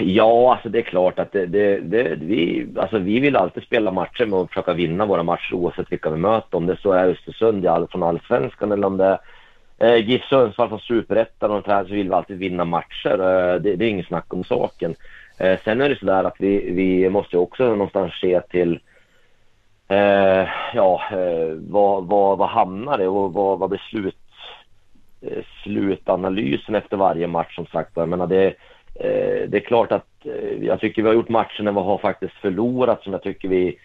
[0.00, 3.90] Ja, alltså det är klart att det, det, det, vi, alltså vi vill alltid spela
[3.90, 6.56] matcher med försöka vinna våra matcher oavsett vilka vi möter.
[6.56, 9.18] Om det så är Östersund från Allsvenskan eller om det
[9.78, 13.12] är eh, GIF Sundsvall från Superettan och så vill vi alltid vinna matcher.
[13.12, 14.94] Eh, det, det är inget snack om saken.
[15.38, 18.80] Eh, sen är det så där att vi, vi måste också någonstans se till
[19.88, 24.16] eh, ja, eh, vad, vad, vad hamnar det och vad, vad blir slut,
[25.20, 27.90] eh, slutanalysen efter varje match som sagt.
[27.94, 28.46] Jag menar det,
[28.94, 31.98] eh, det är klart att eh, jag tycker vi har gjort matcher när vi har
[31.98, 33.78] faktiskt förlorat som jag tycker vi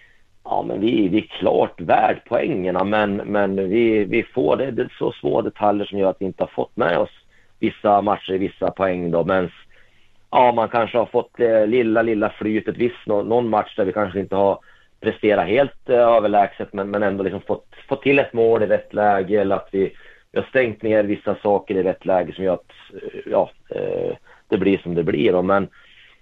[0.43, 4.81] Ja, men vi, vi är klart värd poängerna men, men vi, vi får det, det
[4.81, 7.09] är så små detaljer som gör att vi inte har fått med oss
[7.59, 9.23] vissa matcher i vissa poäng då.
[9.25, 9.51] Men
[10.31, 12.77] ja, man kanske har fått det lilla, lilla flytet.
[12.77, 14.59] Visst, någon match där vi kanske inte har
[15.01, 18.93] presterat helt eh, överlägset men, men ändå liksom fått, fått till ett mål i rätt
[18.93, 19.93] läge eller att vi,
[20.31, 23.49] vi har stängt ner vissa saker i rätt läge som gör att eh, ja,
[24.47, 25.31] det blir som det blir.
[25.31, 25.41] Då.
[25.41, 25.67] Men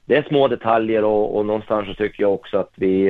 [0.06, 3.08] det är små detaljer och, och någonstans så tycker jag också att vi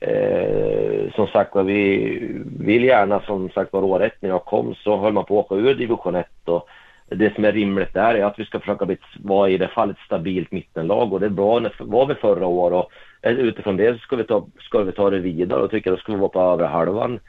[0.00, 2.18] eh, som sagt vi
[2.58, 5.54] vill gärna som sagt var året när jag kom så höll man på att åka
[5.54, 6.68] ur division 1 och
[7.10, 9.96] det som är rimligt där är att vi ska försöka bli, vara i det fallet
[9.96, 12.92] ett stabilt mittenlag och det var, var vi förra året och
[13.22, 15.96] eh, utifrån det så ska vi ta, ska vi ta det vidare och tycker då
[15.96, 17.20] ska vi vara på övre halvan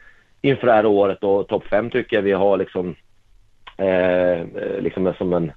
[0.41, 2.95] inför det här året och topp fem tycker jag vi har liksom,
[3.77, 4.45] eh,
[4.79, 5.51] liksom som en,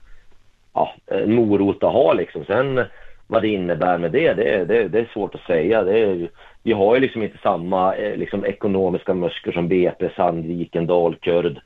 [0.74, 2.44] ja, en morot att ha liksom.
[2.44, 2.84] Sen
[3.26, 5.82] vad det innebär med det, det, det, det är svårt att säga.
[5.82, 6.28] Det är,
[6.62, 11.60] vi har ju liksom inte samma eh, liksom, ekonomiska muskler som BP, Sandviken, Dalkurd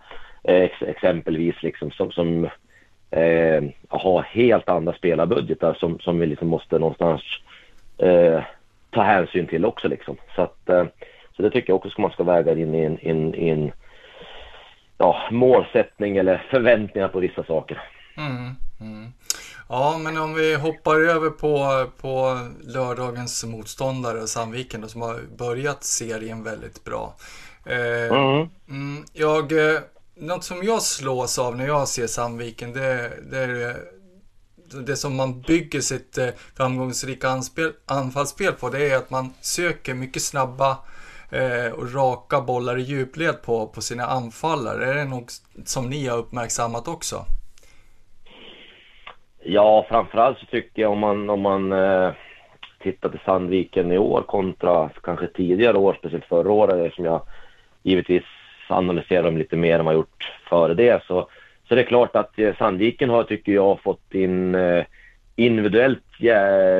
[0.44, 2.44] ex exempelvis liksom som, som
[3.10, 7.22] eh, har helt andra spelarbudgetar som, som vi liksom måste någonstans
[7.98, 8.42] eh,
[8.90, 10.16] ta hänsyn till också liksom.
[10.36, 10.84] Så att eh,
[11.36, 13.72] så det tycker jag också man ska väga in i en, in, in,
[14.98, 17.82] ja, målsättning eller förväntningar på vissa saker.
[18.16, 19.12] Mm, mm.
[19.68, 25.84] Ja, men om vi hoppar över på, på lördagens motståndare Sandviken då, som har börjat
[25.84, 27.14] serien väldigt bra.
[27.66, 28.48] Eh, mm.
[28.68, 29.52] mm jag
[30.20, 33.74] något som jag slås av när jag ser Sandviken, det, det är
[34.86, 39.94] det som man bygger sitt eh, framgångsrika anspel, anfallsspel på, det är att man söker
[39.94, 40.70] mycket snabba
[41.32, 44.84] eh, och raka bollar i djupled på, på sina anfallare.
[44.84, 45.30] Är det något
[45.64, 47.16] som ni har uppmärksammat också?
[49.42, 52.10] Ja, framförallt så tycker jag om man, om man eh,
[52.82, 57.22] tittar till Sandviken i år kontra kanske tidigare år, speciellt förra året, som jag
[57.82, 58.24] givetvis
[58.70, 61.02] analysera dem lite mer än vad jag gjort före det.
[61.06, 61.28] Så,
[61.68, 64.84] så det är klart att eh, Sandviken har, tycker jag, fått in eh,
[65.36, 66.02] individuellt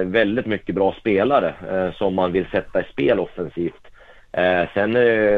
[0.05, 3.83] väldigt mycket bra spelare eh, som man vill sätta i spel offensivt.
[4.75, 4.95] Sen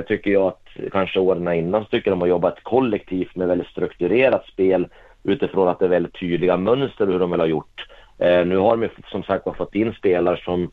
[0.09, 3.67] tycker jag att kanske åren innan så tycker jag de har jobbat kollektivt med väldigt
[3.67, 4.89] strukturerat spel
[5.25, 7.87] utifrån att det är väldigt tydliga mönster hur de vill ha gjort.
[8.19, 10.71] Nu har de som sagt fått in spelare som,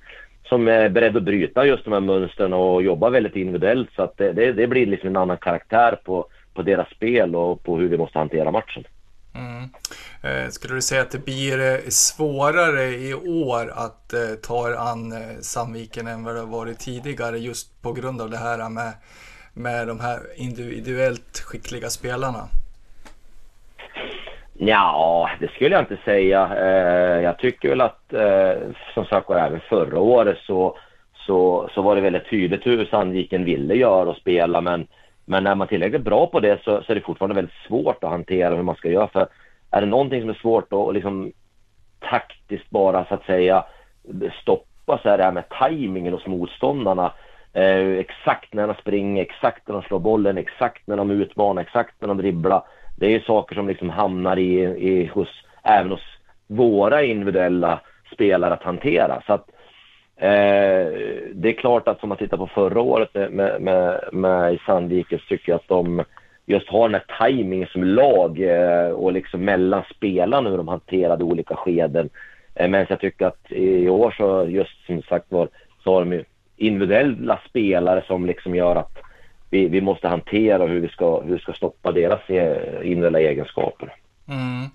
[0.49, 4.17] som är beredd att bryta just de här mönstren och jobba väldigt individuellt så att
[4.17, 7.87] det, det, det blir liksom en annan karaktär på, på deras spel och på hur
[7.87, 8.83] vi måste hantera matchen.
[9.35, 9.69] Mm.
[10.21, 14.73] Eh, skulle du säga att det blir eh, svårare i år att eh, ta er
[14.73, 18.69] an eh, Sandviken än vad det har varit tidigare just på grund av det här
[18.69, 18.93] med,
[19.53, 22.49] med de här individuellt skickliga spelarna?
[24.59, 26.49] Ja, det skulle jag inte säga.
[26.57, 28.53] Eh, jag tycker väl att, eh,
[28.93, 30.77] som sagt var, även förra året så,
[31.13, 34.61] så, så var det väldigt tydligt hur Sandviken ville göra och spela.
[34.61, 34.87] Men,
[35.25, 38.09] men när man tillräckligt bra på det så, så är det fortfarande väldigt svårt att
[38.09, 39.07] hantera hur man ska göra.
[39.07, 39.27] För
[39.71, 41.31] är det någonting som är svårt att liksom
[41.99, 43.65] taktiskt bara så att säga
[44.41, 47.13] stoppa så är det här med tajmingen hos motståndarna.
[47.53, 52.01] Eh, exakt när de springer, exakt när de slår bollen, exakt när de utmanar, exakt
[52.01, 52.63] när de dribblar
[52.97, 55.29] det är ju saker som liksom hamnar i, i hos,
[55.63, 56.03] även hos
[56.47, 57.79] våra individuella
[58.13, 59.21] spelare att hantera.
[59.27, 59.49] Så att,
[60.15, 60.87] eh,
[61.33, 65.19] det är klart att som man tittar på förra året med, med, med i Sandviken
[65.19, 66.03] så tycker jag att de
[66.45, 71.23] just har den här tajmingen som lag eh, och liksom mellan spelarna hur de hanterade
[71.23, 72.09] olika skeden.
[72.55, 75.47] Eh, men jag tycker att i år så just som sagt var
[75.83, 76.23] så har de
[76.57, 79.06] individuella spelare som liksom gör att
[79.57, 83.95] vi, vi måste hantera hur vi ska, hur vi ska stoppa deras eh, individuella egenskaper.
[84.29, 84.69] Mm.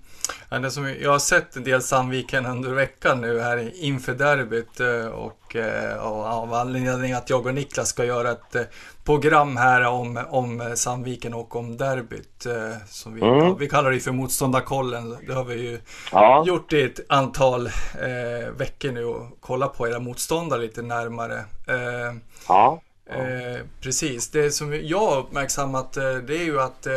[0.61, 5.07] Det som jag har sett en del Sandviken under veckan nu här inför derbyt eh,
[5.07, 8.73] och eh, av anledning att jag och Niklas ska göra ett
[9.05, 12.47] program här om, om Sandviken och om derbyt.
[12.85, 13.57] Som vi, mm.
[13.57, 15.17] vi kallar det för motståndarkollen.
[15.27, 15.79] Det har vi ju
[16.11, 16.43] ja.
[16.47, 21.37] gjort i ett antal eh, veckor nu och kollat på era motståndare lite närmare.
[21.67, 22.15] Eh,
[22.47, 22.81] ja.
[23.09, 26.93] Eh, precis, det som jag har uppmärksammat eh, det är ju att eh,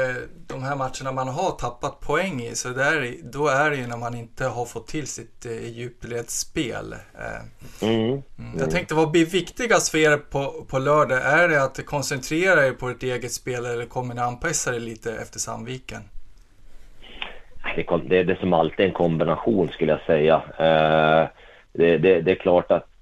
[0.47, 3.97] de här matcherna man har tappat poäng i, så där, då är det ju när
[3.97, 6.93] man inte har fått till sitt eh, djupledsspel.
[6.93, 8.23] Eh, mm.
[8.39, 8.59] Mm.
[8.59, 11.19] Jag tänkte, vad blir viktigast för er på, på lördag?
[11.23, 15.13] Är det att koncentrera er på ert eget spel eller kommer ni anpassa er lite
[15.13, 16.03] efter Sandviken?
[17.77, 20.43] Det, det, det är som alltid en kombination skulle jag säga.
[21.73, 22.96] Det, det, det är klart att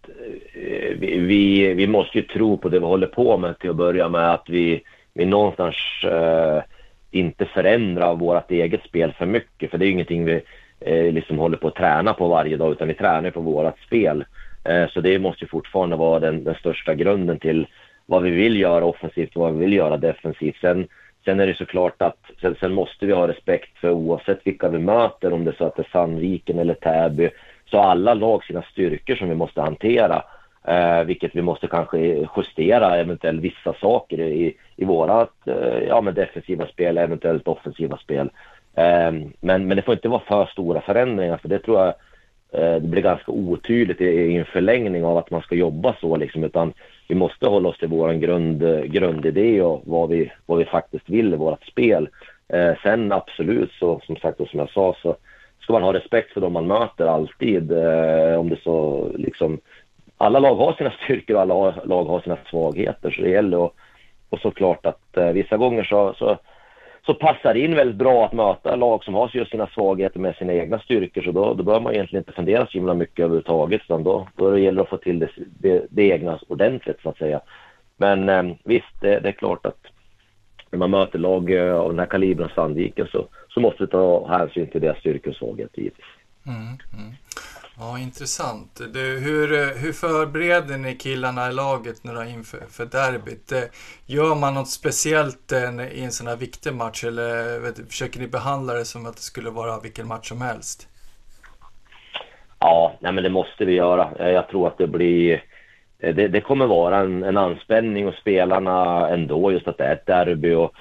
[0.55, 4.09] Eh, vi, vi, måste ju tro på det vi håller på med till att börja
[4.09, 4.33] med.
[4.33, 4.83] Att vi,
[5.15, 6.63] vi någonstans eh,
[7.11, 9.71] inte förändrar vårt eget spel för mycket.
[9.71, 10.43] För det är ju ingenting vi
[10.81, 14.25] eh, liksom håller på att träna på varje dag utan vi tränar på vårt spel.
[14.65, 17.67] Eh, så det måste ju fortfarande vara den, den, största grunden till
[18.07, 20.57] vad vi vill göra offensivt och vad vi vill göra defensivt.
[20.61, 20.89] Sen,
[21.25, 24.79] sen är det såklart att sen, sen måste vi ha respekt för oavsett vilka vi
[24.79, 27.31] möter, om det är så att det är Sandviken eller Täby
[27.75, 30.23] så har alla lag sina styrkor som vi måste hantera.
[30.65, 36.15] Eh, vilket vi måste kanske justera eventuellt vissa saker i, i vårat eh, ja, men
[36.15, 38.31] defensiva spel, eventuellt offensiva spel.
[38.75, 41.89] Eh, men, men det får inte vara för stora förändringar för det tror jag
[42.53, 46.17] eh, det blir ganska otydligt i, i, en förlängning av att man ska jobba så
[46.17, 46.73] liksom utan
[47.09, 51.35] vi måste hålla oss till vår grund, grundidé och vad vi, vad vi faktiskt vill
[51.35, 52.09] i vårt spel.
[52.49, 55.17] Eh, sen absolut så som sagt och som jag sa så
[55.65, 57.73] ska man ha respekt för dem man möter alltid.
[57.73, 59.61] Eh, om det så liksom,
[60.19, 63.11] alla lag har sina styrkor och alla lag har sina svagheter.
[63.11, 63.73] Så det gäller att,
[64.31, 66.39] och såklart att eh, vissa gånger så, så,
[67.07, 70.37] så passar det in väldigt bra att möta lag som har just sina svagheter med
[70.37, 71.23] sina egna styrkor.
[71.23, 73.83] Så då, då bör man egentligen inte fundera så himla mycket överhuvudtaget.
[73.85, 77.09] Utan då, då det gäller det att få till det, det, det egna ordentligt så
[77.09, 77.41] att säga.
[77.97, 79.81] Men eh, visst, det, det är klart att
[80.71, 84.29] när man möter lag eh, av den här kalibern Sandviken så, så måste vi ta
[84.29, 86.07] hänsyn till deras och svagheter givetvis.
[86.47, 87.13] Mm, mm.
[87.79, 88.81] Ja, intressant.
[88.93, 89.49] Du, hur,
[89.79, 93.53] hur förbereder ni killarna i laget nu inför för derbyt?
[93.53, 93.63] Eh,
[94.07, 98.29] gör man något speciellt eh, i en sån här viktig match eller vet, försöker ni
[98.29, 100.89] behandla det som att det skulle vara vilken match som helst?
[102.59, 104.33] Ja, nej men det måste vi göra.
[104.33, 105.45] Jag tror att det blir
[105.99, 110.07] det, det kommer vara en, en anspänning hos spelarna ändå, just att det är ett
[110.07, 110.55] derby.
[110.55, 110.73] Och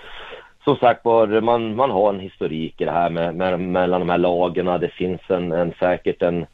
[0.63, 4.09] som sagt var, man, man har en historik i det här med, med, mellan de
[4.09, 4.65] här lagen.
[4.65, 6.45] Det finns en, en säkert en,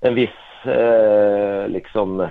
[0.00, 2.28] en viss eh, liksom eh,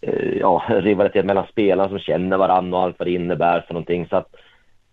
[0.00, 4.06] eh ja, rivalitet mellan spelarna som känner varandra och allt vad det innebär för någonting.
[4.06, 4.34] Så att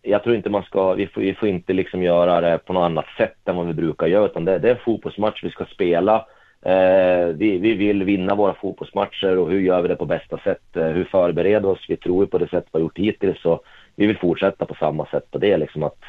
[0.01, 2.85] jag tror inte man ska, vi får, vi får inte liksom göra det på något
[2.85, 5.65] annat sätt än vad vi brukar göra, utan det, det är en fotbollsmatch vi ska
[5.65, 6.25] spela.
[6.65, 10.77] Eh, vi, vi vill vinna våra fotbollsmatcher och hur gör vi det på bästa sätt?
[10.77, 11.85] Eh, hur förbereder oss?
[11.87, 13.61] Vi tror på det sätt vi har gjort hittills så
[13.95, 15.57] vi vill fortsätta på samma sätt på det.
[15.57, 15.99] Liksom att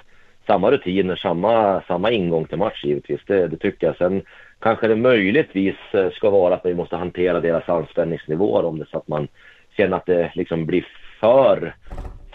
[0.46, 3.20] samma rutiner, samma, samma ingång till match givetvis.
[3.26, 3.96] Det, det tycker jag.
[3.96, 4.22] Sen
[4.58, 8.98] kanske det möjligtvis eh, ska vara att vi måste hantera deras anspänningsnivåer om det så
[8.98, 9.28] att man
[9.76, 10.86] känner att det liksom blir
[11.20, 11.74] för,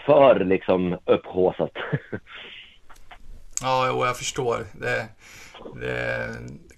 [0.06, 1.72] för liksom upphaussat.
[3.62, 4.56] Ja, jo, jag förstår.
[4.80, 5.08] Det,
[5.80, 6.26] det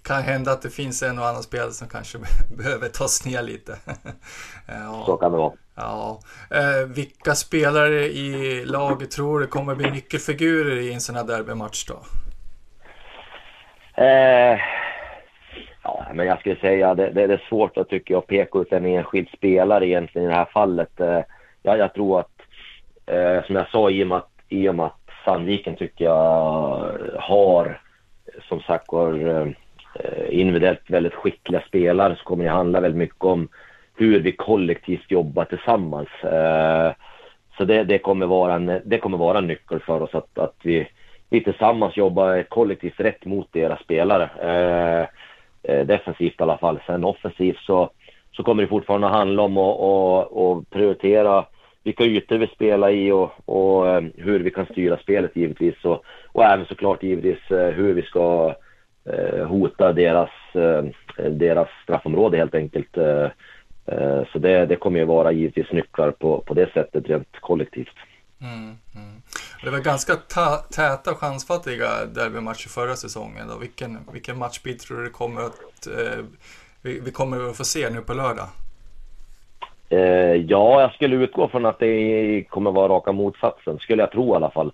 [0.03, 2.17] kan hända att det finns en och annan spelare som kanske
[2.57, 3.77] behöver tas ner lite.
[4.67, 5.03] ja.
[5.05, 5.53] Så kan det vara.
[5.75, 6.19] Ja.
[6.51, 11.85] Eh, vilka spelare i laget tror du kommer bli nyckelfigurer i en sån här derbymatch
[11.85, 11.99] då?
[14.03, 14.59] Eh,
[15.83, 18.73] ja, men jag skulle säga det, det, det är svårt att tycka jag peka ut
[18.73, 20.99] en enskild spelare egentligen i det här fallet.
[20.99, 21.21] Eh,
[21.63, 22.31] jag, jag tror att,
[23.05, 26.97] eh, som jag sa, i och med att, i och med att Sandviken tycker jag
[27.19, 27.81] har,
[28.47, 29.47] som sagt var, eh,
[29.95, 33.47] Eh, individuellt väldigt skickliga spelare så kommer det handla väldigt mycket om
[33.95, 36.09] hur vi kollektivt jobbar tillsammans.
[36.23, 36.91] Eh,
[37.57, 40.55] så det, det, kommer vara en, det kommer vara en nyckel för oss att, att
[40.63, 40.87] vi,
[41.29, 44.29] vi tillsammans jobbar kollektivt rätt mot deras spelare.
[44.41, 45.07] Eh,
[45.85, 46.79] defensivt i alla fall.
[46.85, 47.89] Sen offensivt så,
[48.31, 51.45] så kommer det fortfarande handla om att, att, att prioritera
[51.83, 55.85] vilka ytor vi spelar i och, och hur vi kan styra spelet givetvis.
[55.85, 58.55] Och, och även såklart givetvis hur vi ska
[59.47, 60.29] hota deras,
[61.17, 62.97] deras straffområde helt enkelt.
[63.85, 67.97] Eh, så det, det kommer ju vara givetvis nycklar på, på det sättet rent kollektivt.
[68.41, 69.21] Mm, mm.
[69.63, 70.15] Det var ganska
[70.75, 73.47] täta och chansfattiga derbymatcher förra säsongen.
[73.47, 73.57] Då.
[73.57, 76.25] Vilken, vilken matchbild tror du det kommer att, eh,
[76.81, 78.47] vi, vi, kommer att få se nu på lördag?
[79.89, 84.33] Eh, ja, jag skulle utgå från att det kommer vara raka motsatsen, skulle jag tro
[84.33, 84.71] i alla fall.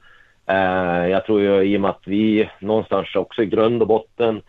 [0.49, 4.41] Eh, jag tror ju i och med att vi någonstans också i grund och botten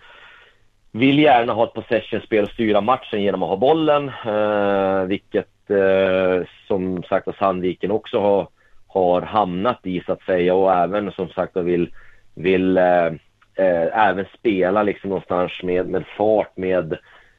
[0.93, 6.47] vill gärna ha ett possession-spel och styra matchen genom att ha bollen, eh, vilket eh,
[6.67, 8.49] som sagt att Sandviken också har,
[8.87, 11.95] har hamnat i så att säga och även som sagt vill,
[12.35, 13.07] vill eh,
[13.55, 16.99] eh, även spela liksom någonstans med, med fart, med,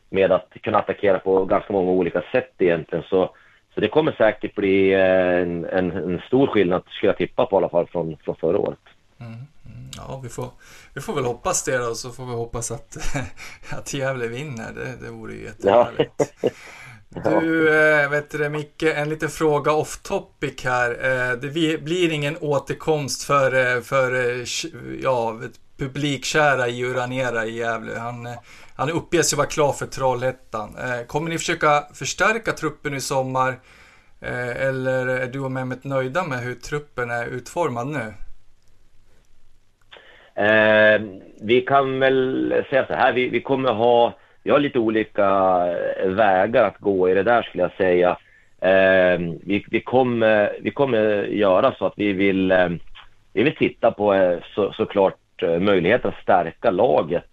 [0.09, 3.03] med att kunna attackera på ganska många olika sätt egentligen.
[3.09, 3.36] Så,
[3.74, 7.56] så det kommer säkert bli eh, en, en, en stor skillnad, skulle jag tippa på
[7.56, 8.80] i alla fall, från, från förra året.
[9.20, 9.38] Mm.
[9.98, 10.50] Ja, vi får,
[10.94, 12.98] vi får väl hoppas det då, så får vi hoppas att,
[13.72, 14.72] att Gävle vinner.
[14.74, 16.12] Det, det vore ju jättehärligt.
[16.42, 16.50] Ja.
[17.14, 20.90] Du, äh, vet du Micke, en liten fråga off topic här.
[20.92, 24.44] Äh, det blir ingen återkomst för, för
[25.04, 25.40] ja,
[25.78, 28.00] publikkära i Uranera i Gävle.
[28.00, 28.28] Han,
[28.82, 30.70] han uppges ju vara klar för Trollhättan.
[30.78, 33.50] Eh, kommer ni försöka förstärka truppen i sommar?
[34.22, 38.14] Eh, eller är du och Mehmet nöjda med hur truppen är utformad nu?
[40.46, 41.02] Eh,
[41.42, 44.14] vi kan väl säga så här, vi, vi kommer ha,
[44.44, 45.30] vi har lite olika
[46.06, 48.18] vägar att gå i det där skulle jag säga.
[48.62, 52.70] Eh, vi, vi, kommer, vi kommer göra så att vi vill, eh,
[53.34, 57.26] vi vill titta på eh, så, såklart eh, möjligheten att stärka laget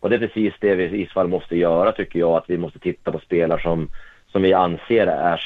[0.00, 2.78] och det är precis det vi i så måste göra tycker jag, att vi måste
[2.78, 3.88] titta på spelare som,
[4.32, 5.40] som vi anser är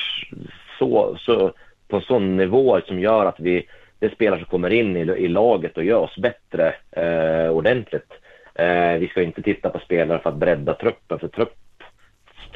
[0.78, 1.52] så, så,
[1.88, 3.66] på en sån nivå som gör att vi
[3.98, 8.12] det är spelare som kommer in i, i laget och gör oss bättre eh, ordentligt.
[8.54, 11.54] Eh, vi ska inte titta på spelare för att bredda truppen, för trupp,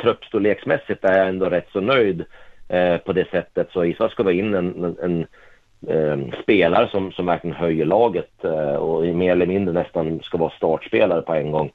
[0.03, 2.25] truppstorleksmässigt är jag ändå rätt så nöjd
[2.69, 3.69] eh, på det sättet.
[3.71, 5.27] Så Isvall ska vara in en, en, en
[5.87, 10.51] eh, spelare som, som verkligen höjer laget eh, och mer eller mindre nästan ska vara
[10.51, 11.73] startspelare på en gång.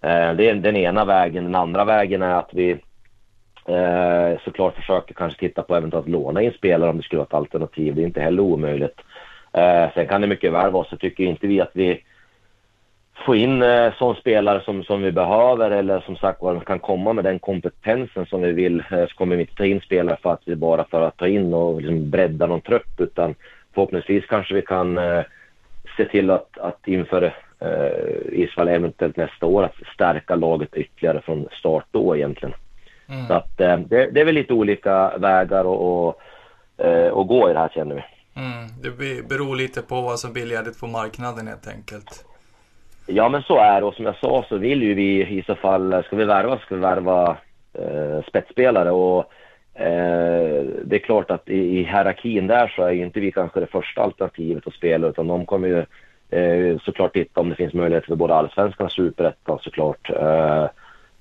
[0.00, 1.44] Eh, det är den ena vägen.
[1.44, 2.78] Den andra vägen är att vi
[3.66, 7.34] Eh, såklart försöker kanske titta på eventuellt låna in spelare om det skulle vara ett
[7.34, 7.94] alternativ.
[7.94, 9.00] Det är inte heller omöjligt.
[9.52, 12.04] Eh, sen kan det mycket väl vara så tycker inte vi att vi
[13.26, 17.12] får in eh, sån spelare som, som vi behöver eller som sagt var kan komma
[17.12, 20.32] med den kompetensen som vi vill eh, så kommer vi inte ta in spelare för
[20.32, 23.34] att vi bara för att ta in och liksom bredda någon trupp utan
[23.74, 25.22] förhoppningsvis kanske vi kan eh,
[25.96, 27.22] se till att, att inför
[27.60, 32.54] eh, Israel eventuellt nästa år att stärka laget ytterligare från start då egentligen.
[33.08, 33.26] Mm.
[33.26, 36.20] Så att eh, det, det, är väl lite olika vägar att och,
[36.86, 38.02] eh, och gå i det här känner vi.
[38.36, 38.68] Mm.
[38.82, 42.24] Det beror lite på vad som blir ledigt på marknaden helt enkelt.
[43.06, 45.54] Ja men så är det och som jag sa så vill ju vi i så
[45.54, 47.36] fall, ska vi värva ska vi värva
[47.72, 49.18] eh, spetsspelare och
[49.74, 53.60] eh, det är klart att i, i hierarkin där så är ju inte vi kanske
[53.60, 55.84] det första alternativet att spela utan de kommer ju
[56.38, 60.10] eh, såklart titta om det finns möjlighet för både allsvenskan och superettan såklart.
[60.10, 60.64] Eh,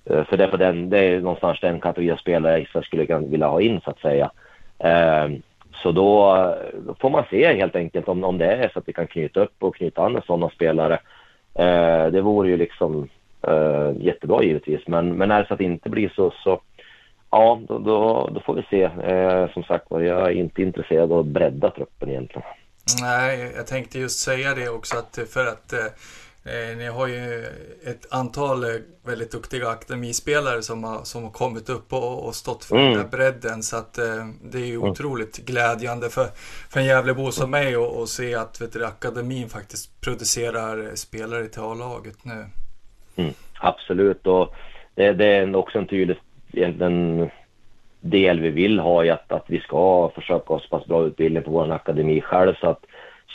[0.06, 3.18] eh, för det är, på den, det är någonstans den kategori av spelare jag skulle
[3.20, 4.32] vilja ha in så att säga.
[4.80, 5.30] Eh,
[5.84, 6.36] så då,
[6.88, 9.40] då, får man se helt enkelt om, om det är så att vi kan knyta
[9.40, 11.00] upp och knyta an sådana spelare.
[11.56, 13.10] Eh, det vore ju liksom
[13.48, 14.88] eh, jättebra givetvis.
[14.88, 16.62] Men, men är det så att det inte blir så, så
[17.30, 18.84] ja, då, då, då får vi se.
[18.84, 22.48] Eh, som sagt var, jag är inte intresserad av att bredda truppen egentligen.
[23.02, 25.80] Nej, jag tänkte just säga det också att för att eh,
[26.46, 27.46] Eh, ni har ju
[27.86, 28.70] ett antal eh,
[29.06, 32.92] väldigt duktiga akademispelare som har, som har kommit upp och, och stått för Mm.
[32.92, 33.64] den här bredden.
[33.64, 34.90] Så att eh, det är ju Mm.
[34.90, 36.28] otroligt glädjande för,
[36.70, 41.62] för en Gävlebo som mig och se att vet du, akademin faktiskt producerar spelare till
[41.62, 42.46] A-laget nu.
[43.60, 44.54] Absolut, och
[44.96, 46.18] det, det är också en tydlig
[46.54, 47.30] egentligen
[48.02, 51.44] del vi vill ha i att, att vi ska försöka ha så pass bra utbildning
[51.44, 52.86] på vår akademi själv så att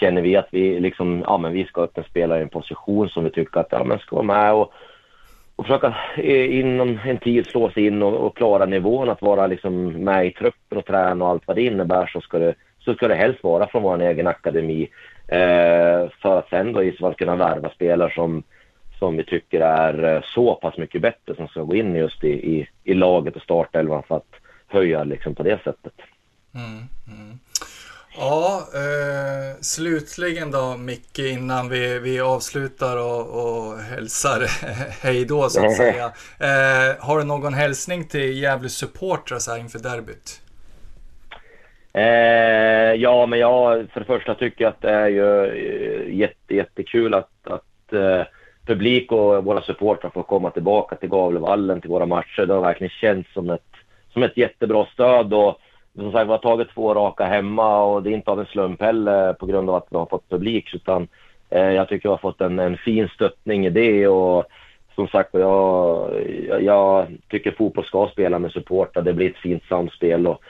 [0.01, 3.09] känner vi att vi liksom, ja men vi ska upp en spelare i en position
[3.09, 4.73] som vi tycker att, ja men ska vara med och,
[5.57, 9.47] och försöka eh, inom en tid slå sig in och, och klara nivån att vara
[9.47, 12.95] liksom med i truppen och träna och allt vad det innebär så ska det, så
[12.95, 14.89] ska det helst vara från vår egen akademi.
[15.29, 18.43] Eh, för att sen då i så fall kunna värva spelare som
[18.99, 22.29] som vi tycker är eh, så pass mycket bättre som ska gå in just i,
[22.29, 24.35] i, i laget och startelvan för att
[24.67, 25.93] höja liksom på det sättet.
[26.55, 27.39] Mm, mm.
[28.21, 34.47] Ja, eh, slutligen då Micke innan vi, vi avslutar och, och hälsar
[35.03, 36.05] hej då så att säga.
[36.41, 40.43] Eh, har du någon hälsning till Gävle supportrar så här inför derbyt?
[41.93, 46.55] Eh, ja, men jag för det första tycker jag att det är ju eh, jätte,
[46.55, 48.23] jättekul att, att eh,
[48.67, 52.47] publik och våra supportrar får komma tillbaka till Gavlevallen till våra matcher.
[52.47, 53.73] Det har verkligen känts som ett,
[54.13, 55.61] som ett jättebra stöd och
[56.03, 58.83] som sagt vi har tagit två raka hemma och det är inte av en slump
[58.83, 61.09] heller på grund av att vi har fått publik utan
[61.51, 64.45] eh, jag tycker vi har fått en, en fin stöttning i det och
[64.95, 66.11] som sagt jag,
[66.49, 69.03] jag, jag tycker fotboll ska spela med supportrar.
[69.03, 70.43] Det blir ett fint samspel och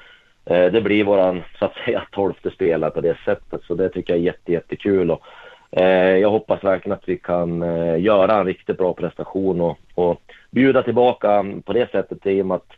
[0.45, 4.13] eh, det blir våran så att säga tolfte spelare på det sättet så det tycker
[4.13, 5.23] jag är jätte, jättekul och
[5.71, 10.23] eh, jag hoppas verkligen att vi kan eh, göra en riktigt bra prestation och, och
[10.51, 12.73] bjuda tillbaka på det sättet i och med att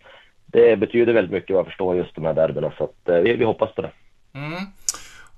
[0.53, 3.36] det betyder väldigt mycket vad jag förstår just de här derbyna så att eh, vi,
[3.36, 3.92] vi hoppas på det.
[4.32, 4.62] Mm.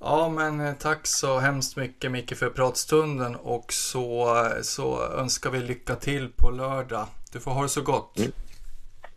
[0.01, 5.61] Ja, men eh, tack så hemskt mycket Micke för pratstunden och så, så önskar vi
[5.61, 7.07] lycka till på lördag.
[7.33, 8.19] Du får ha det så gott.
[8.19, 8.33] Mm.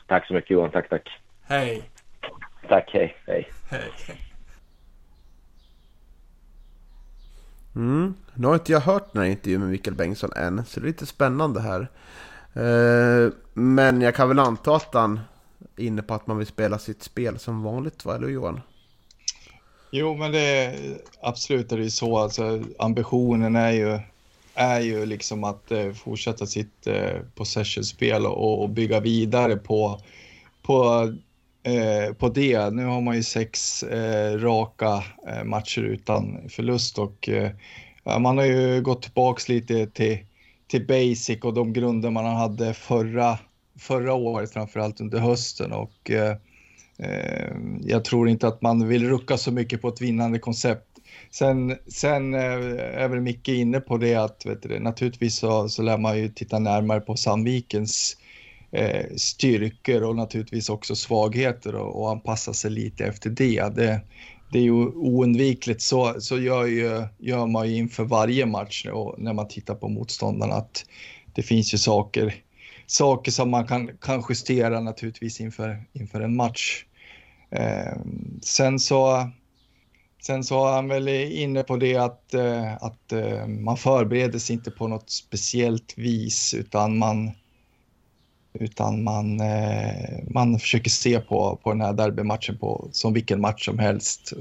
[0.08, 1.10] Tack så mycket Johan, tack tack.
[1.48, 1.84] Hej!
[2.68, 3.50] Tack, hej, hej.
[3.70, 3.92] Hej!
[7.76, 8.14] Mm.
[8.34, 10.88] Nu har inte jag hört den här intervjun med Mikael Bengtsson än, så det är
[10.88, 11.88] lite spännande här.
[12.54, 15.20] Eh, men jag kan väl anta att han
[15.78, 18.16] inne på att man vill spela sitt spel som vanligt, va?
[18.16, 18.62] Eller hur, Johan?
[19.92, 20.76] Jo, men det
[21.22, 22.18] absolut är det så.
[22.18, 24.00] Alltså, ambitionen är ju,
[24.54, 30.02] är ju liksom att eh, fortsätta sitt eh, possession-spel och, och bygga vidare på,
[30.62, 31.14] på,
[31.64, 32.70] eh, på det.
[32.74, 37.52] Nu har man ju sex eh, raka eh, matcher utan förlust och eh,
[38.20, 40.18] man har ju gått tillbaks lite till,
[40.68, 43.38] till basic och de grunder man hade förra,
[43.80, 45.72] förra året, framförallt under hösten.
[45.72, 46.38] Och, eh,
[46.98, 50.88] eh, jag tror inte att man vill rucka så mycket på ett vinnande koncept.
[51.32, 52.42] Sen, sen eh,
[53.02, 56.30] är väl Micke inne på det att vet du, naturligtvis så, så lär man ju
[56.30, 58.18] titta närmare på Sandvikens
[58.72, 63.76] eh, styrkor och naturligtvis också svagheter och, och anpassa sig lite efter det.
[63.76, 64.02] Det,
[64.52, 65.82] det är ju oundvikligt.
[65.82, 69.88] Så, så gör, ju, gör man ju inför varje match och när man tittar på
[69.90, 70.86] motståndarna att
[71.34, 72.36] det finns ju saker
[72.88, 76.86] saker som man kan, kan justera naturligtvis inför, inför en match.
[77.52, 77.98] Eh,
[78.42, 79.30] sen så
[80.26, 84.56] Sen så är han väl inne på det att, eh, att eh, man förbereder sig
[84.56, 87.32] inte på något speciellt vis utan man,
[88.54, 93.66] utan man, eh, man försöker se på, på den här derbymatchen på, som vilken match
[93.66, 94.34] som helst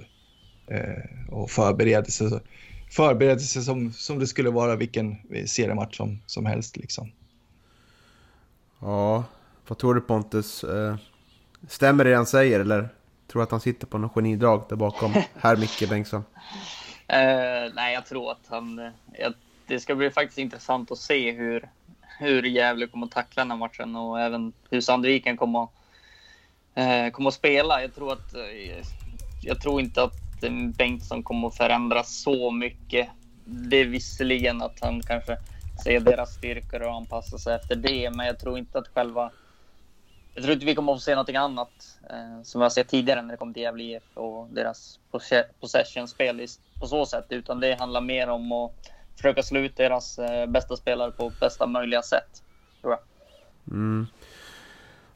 [1.31, 2.31] och förbereder sig,
[2.91, 5.17] förbereder sig som, som det skulle vara vilken
[5.47, 6.77] seriematch som, som helst.
[6.77, 7.11] Liksom.
[8.85, 9.25] Ja,
[9.69, 10.65] vad tror du Pontus?
[10.65, 10.97] Eh,
[11.69, 12.89] stämmer det han säger eller
[13.27, 16.25] tror du att han sitter på någon genidrag där bakom herr Micke Bengtsson?
[17.09, 18.79] Eh, nej, jag tror att han...
[18.79, 19.35] eh, jag,
[19.67, 21.69] det ska bli faktiskt intressant att se hur,
[22.19, 25.69] hur Gävle kommer att tackla den här matchen och även hur Sandviken kommer,
[26.75, 27.83] eh, kommer att spela.
[27.83, 28.87] Jag tror, att, eh,
[29.43, 30.15] jag tror inte att
[30.77, 33.09] Bengtsson kommer att förändra så mycket.
[33.45, 35.37] Det är visserligen att han kanske
[35.85, 39.31] Se deras styrkor och anpassa sig efter det, men jag tror inte att själva
[40.35, 42.89] jag tror inte vi kommer att få se någonting annat eh, som jag har sett
[42.89, 44.99] tidigare när det kommer till Gävle IF och deras
[45.61, 46.47] possession-spel
[46.81, 47.27] på så sätt.
[47.29, 48.73] Utan det handlar mer om att
[49.17, 52.43] försöka slå ut deras eh, bästa spelare på bästa möjliga sätt.
[52.81, 53.01] Tror jag.
[53.75, 54.07] Mm.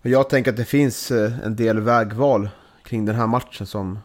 [0.02, 2.48] Och jag tänker att det finns eh, en del vägval
[2.82, 3.98] kring den här matchen som,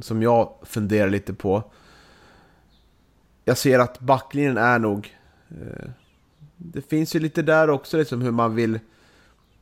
[0.00, 1.62] som jag funderar lite på.
[3.44, 5.16] Jag ser att backlinjen är nog...
[5.50, 5.90] Eh,
[6.56, 8.78] det finns ju lite där också liksom hur man vill,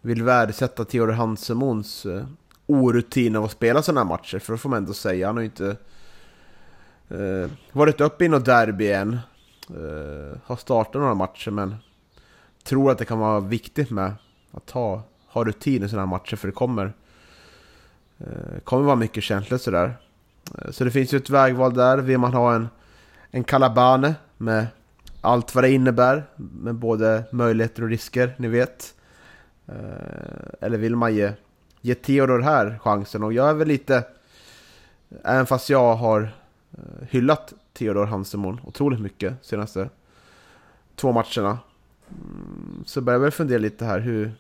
[0.01, 2.27] vill värdesätta Theodor Hansemons eh,
[2.67, 4.39] orutin av att spela sådana här matcher.
[4.39, 5.27] För det får man ändå säga.
[5.27, 5.77] Han har ju inte
[7.09, 9.19] eh, varit uppe i något derby än.
[9.71, 11.77] Eh, har startat några matcher men
[12.65, 14.13] tror att det kan vara viktigt med
[14.53, 16.93] att ha, ha rutin i sådana här matcher för det kommer
[18.19, 19.97] eh, kommer vara mycket känslor sådär.
[20.59, 21.99] Eh, så det finns ju ett vägval där.
[21.99, 22.69] Vill man ha en,
[23.31, 24.67] en Calabane med
[25.21, 28.95] allt vad det innebär med både möjligheter och risker, ni vet.
[29.67, 29.75] Eh,
[30.61, 31.33] eller vill man ge,
[31.81, 33.23] ge Theodor här chansen?
[33.23, 34.05] Och jag är väl lite,
[35.25, 36.23] även fast jag har
[36.73, 39.89] eh, hyllat Theodor Hansemon otroligt mycket senaste
[40.97, 41.59] två matcherna.
[42.11, 44.33] Mm, så börjar jag väl fundera lite här hur...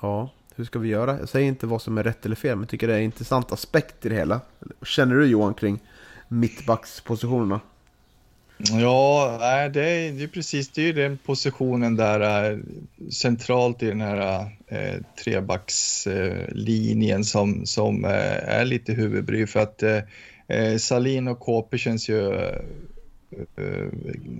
[0.00, 1.18] Ja, hur ska vi göra?
[1.18, 3.04] Jag säger inte vad som är rätt eller fel, men jag tycker det är en
[3.04, 4.40] intressant aspekt i det hela.
[4.82, 5.82] Känner du Johan kring
[6.28, 7.60] mittbackspositionerna?
[8.58, 12.58] Ja, nej, det är, det är precis det är den positionen där eh,
[13.10, 19.82] centralt i den här eh, trebackslinjen eh, som, som eh, är lite huvudbry för att
[19.82, 19.98] eh,
[20.48, 22.58] eh Salin och Kåpe känns ju, eh,
[23.56, 23.88] eh,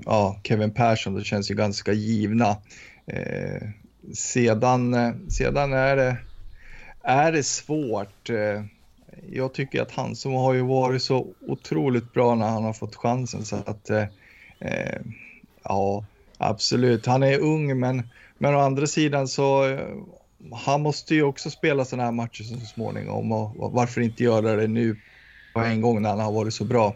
[0.05, 2.57] ja, Kevin Persson, det känns ju ganska givna.
[4.15, 4.97] sedan,
[5.31, 6.17] sedan är det,
[7.03, 8.31] är det svårt
[9.31, 12.97] jag tycker att han som har ju varit så otroligt bra när han har fått
[12.97, 14.07] chansen så att eh,
[14.59, 15.01] eh,
[15.62, 16.05] ja,
[16.39, 17.07] absolut.
[17.07, 18.09] Han är ung, men,
[18.39, 19.97] men å andra sidan så eh,
[20.53, 24.57] han måste ju också spela sådana här matcher så småningom och, och varför inte göra
[24.57, 24.97] det nu
[25.55, 26.95] på en gång när han har varit så bra.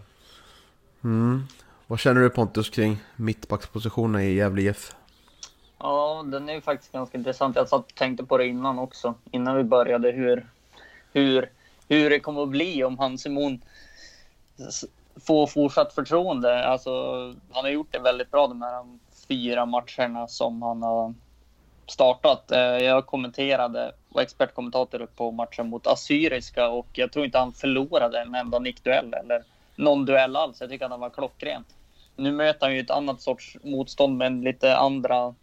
[1.05, 1.43] Mm.
[1.87, 4.93] Vad känner du Pontus kring mittbackspositionen i Gävle IF?
[5.79, 7.57] Ja, den är ju faktiskt ganska intressant.
[7.57, 10.47] Jag satt och tänkte på det innan också, innan vi började, hur,
[11.13, 11.51] hur
[11.89, 13.63] hur det kommer att bli om han Simon
[15.27, 16.67] får fortsatt förtroende.
[16.67, 16.91] Alltså,
[17.51, 21.15] han har gjort det väldigt bra de här fyra matcherna som han har
[21.87, 22.51] startat.
[22.51, 28.21] Eh, jag kommenterade, var expertkommentator på matchen mot Assyriska och jag tror inte han förlorade
[28.21, 29.43] en enda nickduell eller
[29.77, 30.61] någon duell alls.
[30.61, 31.65] Jag tycker att han var klockren.
[32.17, 35.35] Nu möter han ju ett annat sorts motstånd med lite andra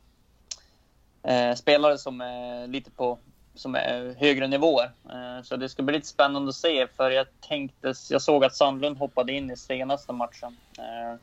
[1.23, 3.19] eh, spelare som är lite på
[3.55, 4.91] som är högre nivåer.
[5.09, 8.55] Eh, så det ska bli lite spännande att se, för jag tänkte, jag såg att
[8.55, 10.57] Sandlund hoppade in i senaste matchen.
[10.77, 11.19] Eh,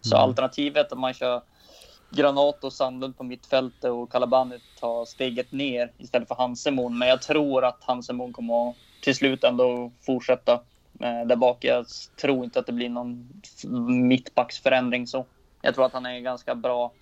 [0.00, 0.28] så mm.
[0.28, 1.42] alternativet om man kör
[2.10, 6.98] Granat och Sandlund på mittfältet och Kalabani tar steget ner istället för Hansemon.
[6.98, 10.52] Men jag tror att Hansemon kommer att till slut ändå fortsätta
[11.00, 11.64] eh, där bak.
[11.64, 11.86] Jag
[12.20, 13.42] tror inte att det blir någon
[14.08, 15.26] mittbacksförändring så.
[15.62, 16.92] Jag tror att han är ganska bra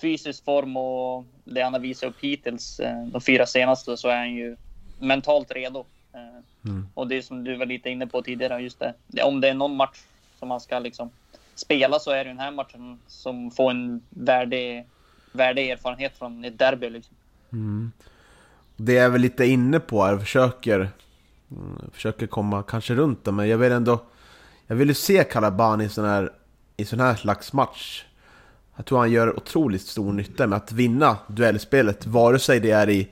[0.00, 4.16] fysisk form och det han har visat upp hittills, eh, de fyra senaste, så är
[4.16, 4.56] han ju
[4.98, 5.84] mentalt redo.
[6.12, 6.88] Eh, mm.
[6.94, 9.22] Och det som du var lite inne på tidigare, just det.
[9.22, 9.98] Om det är någon match
[10.38, 11.10] som han ska liksom
[11.54, 14.86] spela så är det den här matchen som får en värdig,
[15.32, 16.90] värdig erfarenhet från ett derby.
[16.90, 17.16] Liksom.
[17.52, 17.92] Mm.
[18.76, 20.90] Det är väl lite inne på här, försöker,
[21.50, 24.00] mm, försöker komma kanske runt det, men jag vill ändå...
[24.66, 26.32] Jag vill ju se Calabani i sån här,
[26.76, 28.04] i sån här slags match.
[28.76, 32.88] Jag tror han gör otroligt stor nytta med att vinna duellspelet, vare sig det är
[32.90, 33.08] i,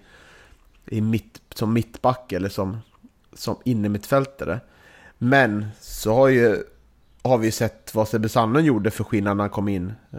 [0.86, 2.78] i mitt, som mittback eller som,
[3.32, 4.60] som innermittfältare.
[5.18, 6.62] Men så har, ju,
[7.22, 10.18] har vi sett vad Sebbe Sandlund gjorde för skillnad när han kom in eh,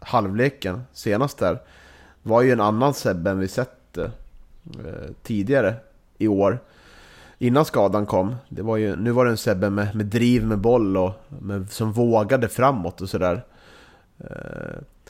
[0.00, 1.52] halvleken senast där.
[2.22, 4.04] Det var ju en annan Sebbe än vi sett eh,
[4.64, 5.74] eh, tidigare
[6.18, 6.58] i år.
[7.38, 8.34] Innan skadan kom.
[8.48, 11.70] Det var ju, nu var det en Sebbe med, med driv med boll och med,
[11.70, 13.34] som vågade framåt och sådär.
[13.34, 13.40] Eh,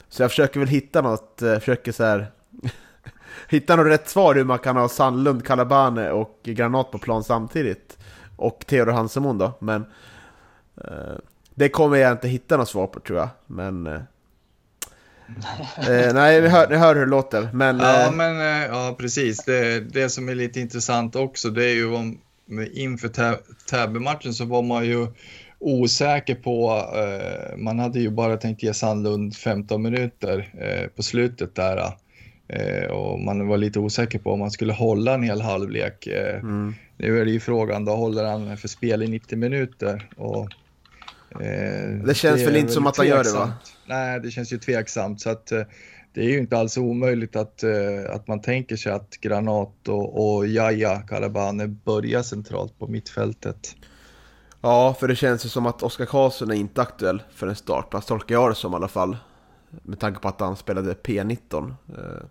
[0.09, 2.31] så jag försöker väl hitta något, eh, försöker så här
[3.49, 7.97] Hitta något rätt svar hur man kan ha Sandlund, Calabane och Granat på plan samtidigt.
[8.35, 9.85] Och Theodor Hansemon då, men
[10.83, 11.17] eh,
[11.55, 14.01] Det kommer jag inte hitta något svar på tror jag, men eh,
[15.77, 19.43] eh, Nej, vi hör, ni hör hur det låter, men Ja, eh, men ja precis.
[19.45, 22.19] Det, det som är lite intressant också, det är ju om
[22.73, 23.09] inför
[23.69, 25.07] Täby-matchen så var man ju
[25.59, 31.55] osäker på, eh, man hade ju bara tänkt ge Sandlund 15 minuter eh, på slutet
[31.55, 31.93] där.
[32.47, 36.07] Eh, och man var lite osäker på om man skulle hålla en hel halvlek.
[36.07, 36.75] Mm.
[36.97, 40.09] Nu är det ju frågan, då håller han för spel i 90 minuter.
[40.17, 40.49] Och,
[42.05, 43.53] det känns det väl inte som att han gör det va?
[43.87, 45.21] Nej, det känns ju tveksamt.
[45.21, 45.47] Så att,
[46.13, 47.63] det är ju inte alls omöjligt att,
[48.09, 53.75] att man tänker sig att Granat och, och Jaja Kalabane börjar centralt på mittfältet.
[54.61, 58.07] Ja, för det känns ju som att Oskar Karlsson är inte aktuell för en startplats,
[58.07, 59.17] tolkar jag det som i alla fall.
[59.69, 62.25] Med tanke på att han spelade P19 eh,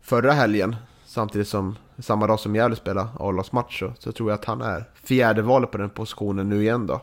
[0.00, 0.76] förra helgen.
[1.04, 4.84] Samtidigt som, samma dag som Gävle spelade A-lagsmatch så, så tror jag att han är
[4.94, 7.00] fjärde valet på den positionen nu igen då.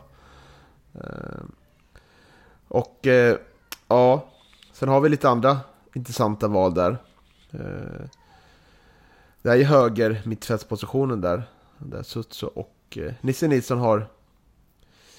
[0.94, 1.42] Eh,
[2.68, 3.36] och eh,
[3.88, 4.28] ja,
[4.72, 5.58] sen har vi lite andra
[5.94, 6.96] intressanta val där.
[7.50, 8.06] Eh,
[9.42, 11.42] det är ju höger mittfältspositionen där.
[11.78, 14.06] Där Sutso och eh, Nisse Nilsson har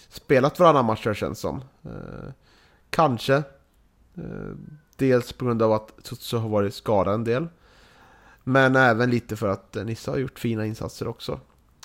[0.09, 1.63] spelat varannan match det känns som.
[1.83, 2.31] Eh,
[2.89, 3.35] kanske.
[4.15, 4.55] Eh,
[4.95, 7.47] dels på grund av att Sutsu har varit skadad en del.
[8.43, 11.39] Men även lite för att Nisse har gjort fina insatser också.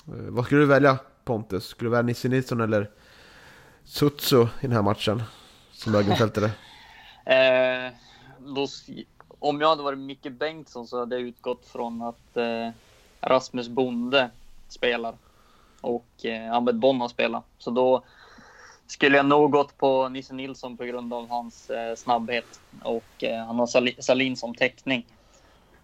[0.05, 1.65] Vad skulle du välja Pontus?
[1.65, 2.89] Skulle du välja Nisse Nilsson eller
[3.83, 5.23] Sutsu i den här matchen?
[5.71, 6.51] Som högerfältare?
[7.25, 7.91] Eh,
[8.39, 8.67] då,
[9.39, 12.69] om jag hade varit Micke Bengtsson så hade jag utgått från att eh,
[13.21, 14.29] Rasmus Bonde
[14.67, 15.15] spelar
[15.81, 17.43] och eh, Ahmed har spelat.
[17.57, 18.03] Så då
[18.87, 23.45] skulle jag nog gått på Nisse Nilsson på grund av hans eh, snabbhet och eh,
[23.45, 25.05] han har Salin som täckning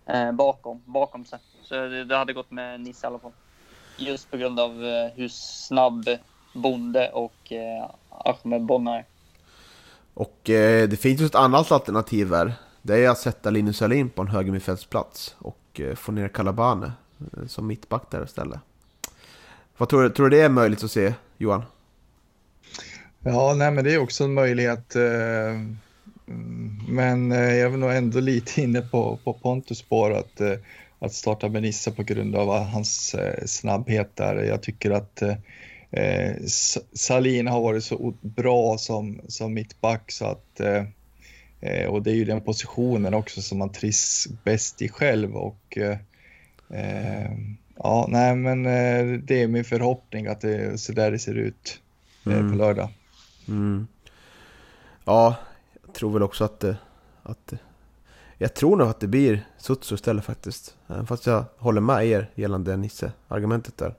[0.06, 1.40] eh, bakom, bakom sig.
[1.64, 3.32] Så det, det, hade gått med Nisse i alla fall.
[3.98, 6.10] Just på grund av eh, hur snabb
[6.54, 9.06] Bonde och eh, Ahmed Bonn är.
[10.14, 12.54] Och eh, det finns ju ett annat alternativ här.
[12.82, 17.48] Det är att sätta Linus Alin på en högermittfältsplats och eh, få ner Kalabane eh,
[17.48, 18.60] som mittback där istället.
[19.78, 21.64] Vad tror du, tror du det är möjligt att se, Johan?
[23.24, 24.96] Ja, nej, men det är också en möjlighet.
[24.96, 25.50] Eh,
[26.28, 30.54] mm, men eh, jag är nog ändå lite inne på, på Pontus spår att, eh,
[31.00, 33.16] att starta med Nissa på grund av hans
[33.46, 34.36] snabbhet där.
[34.36, 35.22] Jag tycker att
[35.92, 36.36] eh,
[36.94, 42.26] Salin har varit så bra som, som mittback så att eh, och det är ju
[42.26, 47.32] den positionen också som man trivs bäst i själv och eh,
[47.80, 48.64] ja, nej men
[49.26, 51.82] det är min förhoppning att det är så där det ser ut
[52.26, 52.52] mm.
[52.52, 52.90] på lördag.
[53.48, 53.88] Mm.
[55.06, 55.36] Ja,
[55.86, 56.64] jag tror väl också att,
[57.24, 57.54] att
[58.38, 60.76] jag tror nog att det blir Sutsu istället faktiskt.
[61.08, 63.96] Fast jag håller med er gällande Nisse-argumentet där.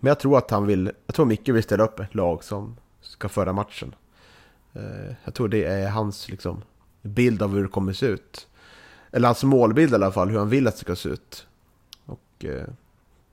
[0.00, 2.76] Men jag tror att han vill, jag tror Micke vill ställa upp ett lag som
[3.00, 3.94] ska föra matchen.
[4.72, 6.62] Eh, jag tror det är hans liksom,
[7.02, 8.48] bild av hur det kommer se ut.
[9.12, 11.46] Eller hans målbild i alla fall, hur han vill att det ska se ut.
[12.38, 12.44] Och...
[12.44, 12.66] Eh,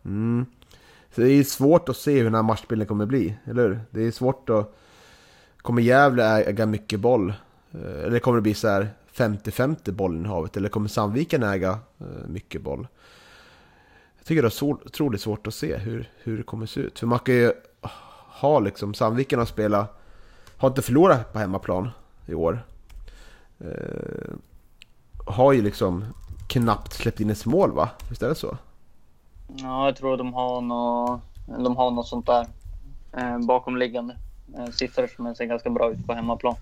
[0.06, 0.46] mm.
[1.16, 3.80] Så det är svårt att se hur den här matchbilden kommer bli, eller hur?
[3.90, 4.76] Det är svårt att...
[5.58, 7.34] Kommer Gävle äga mycket boll?
[7.72, 10.58] Eh, eller kommer det bli så här 50-50 bollinnehavet?
[10.58, 12.88] Eller kommer Sandviken äga eh, mycket boll?
[14.18, 17.00] Jag tycker det är otroligt svårt att se hur, hur det kommer se ut.
[17.00, 17.52] För man kan ju
[18.42, 20.02] ha liksom, Sandviken har spelat,
[20.58, 21.90] har inte förlorat på hemmaplan
[22.26, 22.66] i år.
[23.60, 24.34] Eh,
[25.26, 26.06] har ju liksom
[26.48, 27.90] knappt släppt in ett mål va?
[28.10, 28.58] Visst är det så?
[29.48, 32.48] Ja, jag tror de har något, de har något sånt där
[33.18, 34.18] eh, bakomliggande
[34.58, 36.56] eh, siffror som ser ganska bra ut på hemmaplan.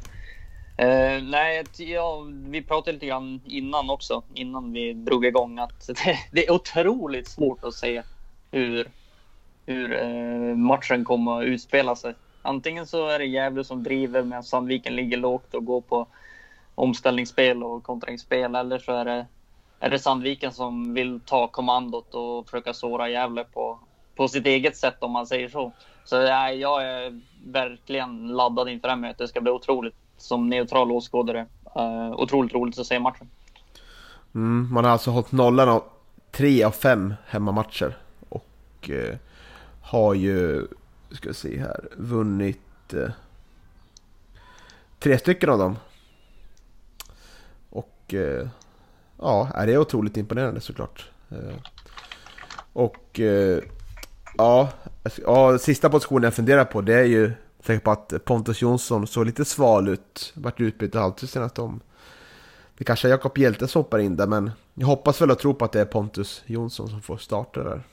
[0.78, 6.18] Eh, nej, ja, vi pratade lite grann innan också, innan vi drog igång, att det,
[6.32, 8.04] det är otroligt svårt att se
[8.52, 8.88] hur,
[9.66, 12.14] hur eh, matchen kommer att utspela sig.
[12.42, 16.08] Antingen så är det Gävle som driver medan Sandviken ligger lågt och går på
[16.76, 19.26] omställningsspel och kontringsspel, eller så är det,
[19.84, 23.80] är det Sandviken som vill ta kommandot och försöka såra Gävle på,
[24.16, 25.72] på sitt eget sätt om man säger så.
[26.06, 29.18] Så nej, jag är verkligen laddad inför det här mötet.
[29.18, 31.46] Det ska bli otroligt som neutral åskådare.
[31.78, 33.30] Uh, otroligt roligt att se matchen.
[34.36, 35.84] Mm, man har alltså hållit nollan av
[36.32, 37.98] tre av fem hemmamatcher.
[38.30, 39.16] Och uh,
[39.82, 40.68] har ju,
[41.12, 43.10] ska vi se här, vunnit uh,
[45.00, 45.78] tre stycken av dem.
[47.70, 48.14] Och
[49.18, 51.10] ja, det är otroligt imponerande såklart.
[51.32, 51.56] Eh,
[52.74, 53.60] och eh,
[54.38, 54.70] ja,
[55.04, 57.32] alltså, ja, sista positionen jag funderar på det är ju
[57.64, 60.34] säker på att Pontus Jonsson såg lite sval ut.
[60.36, 61.80] Vart utbytt alltid senast om.
[62.78, 65.54] Det kanske är Jakob Hjelte som hoppar in där men jag hoppas väl och tror
[65.54, 67.84] på att det är Pontus Jonsson som får starta där.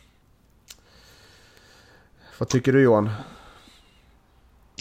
[2.38, 3.10] Vad tycker du Johan?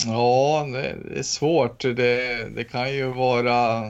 [0.05, 1.81] Ja, det är svårt.
[1.81, 3.83] Det, det kan ju vara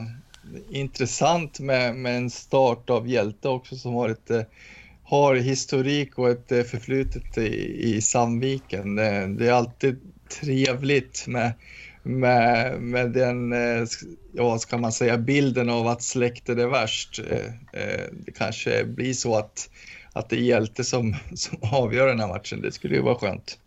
[0.70, 4.42] intressant med, med en start av Hjälte också som har ett eh,
[5.02, 8.94] har historik och ett eh, förflutet i, i Sandviken.
[8.94, 10.00] Det, det är alltid
[10.40, 11.52] trevligt med,
[12.02, 13.86] med, med den, eh, ja
[14.32, 17.20] ja ska man säga, bilden av att släktet är värst.
[18.12, 19.70] Det kanske blir så att,
[20.12, 22.60] att det är Hjälte som, som avgör den här matchen.
[22.60, 23.58] Det skulle ju vara skönt.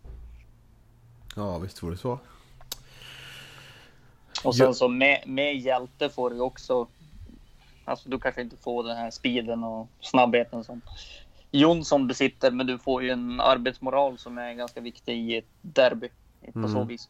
[1.36, 2.18] Ja, visst vore det så.
[4.44, 6.86] Och sen så med, med hjälte får du också,
[7.84, 10.80] alltså du kanske inte får den här speeden och snabbheten som
[11.50, 16.08] Jonsson besitter, men du får ju en arbetsmoral som är ganska viktig i ett derby
[16.52, 16.72] på mm.
[16.72, 17.08] så vis.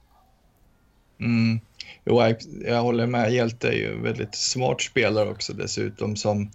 [1.21, 1.61] Mm.
[2.05, 3.33] Jo, jag, jag håller med.
[3.33, 6.51] Hjälte är ju en väldigt smart spelare också dessutom som,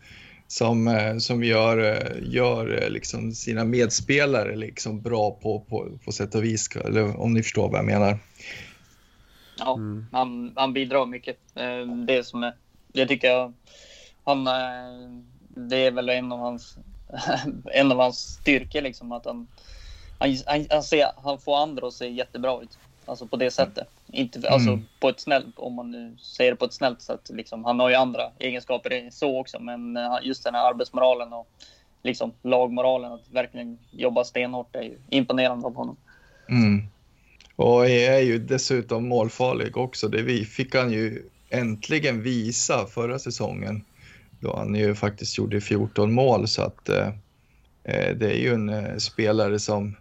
[0.48, 6.12] som, eh, som gör, eh, gör eh, liksom sina medspelare liksom bra på, på, på
[6.12, 8.18] sätt och vis, eller om ni förstår vad jag menar.
[9.60, 10.06] Ja, mm.
[10.12, 11.38] han, han bidrar mycket.
[12.08, 12.54] Det som är,
[12.88, 13.54] det tycker jag,
[14.24, 14.44] han,
[15.50, 16.78] det är väl en av hans,
[17.74, 19.48] en av hans styrkor liksom att han
[20.20, 22.78] han, han, han, ser, han får andra att se jättebra ut.
[23.06, 23.88] Alltså på det sättet.
[24.08, 27.30] Inte, alltså på ett snällt, om man nu säger det på ett snällt sätt.
[27.30, 27.66] Liksom.
[27.66, 31.48] Han har ju andra egenskaper så också, men eh, just den här arbetsmoralen och
[32.04, 35.98] liksom lagmoralen, att verkligen jobba stenhårt är ju imponerande av honom.
[36.50, 36.88] Mm.
[37.60, 40.08] Och är ju dessutom målfarlig också.
[40.08, 43.86] Det fick han ju äntligen visa förra säsongen
[44.40, 47.08] då han ju faktiskt gjorde 14 mål så att eh,
[47.84, 49.96] eh, det är ju en eh, spelare som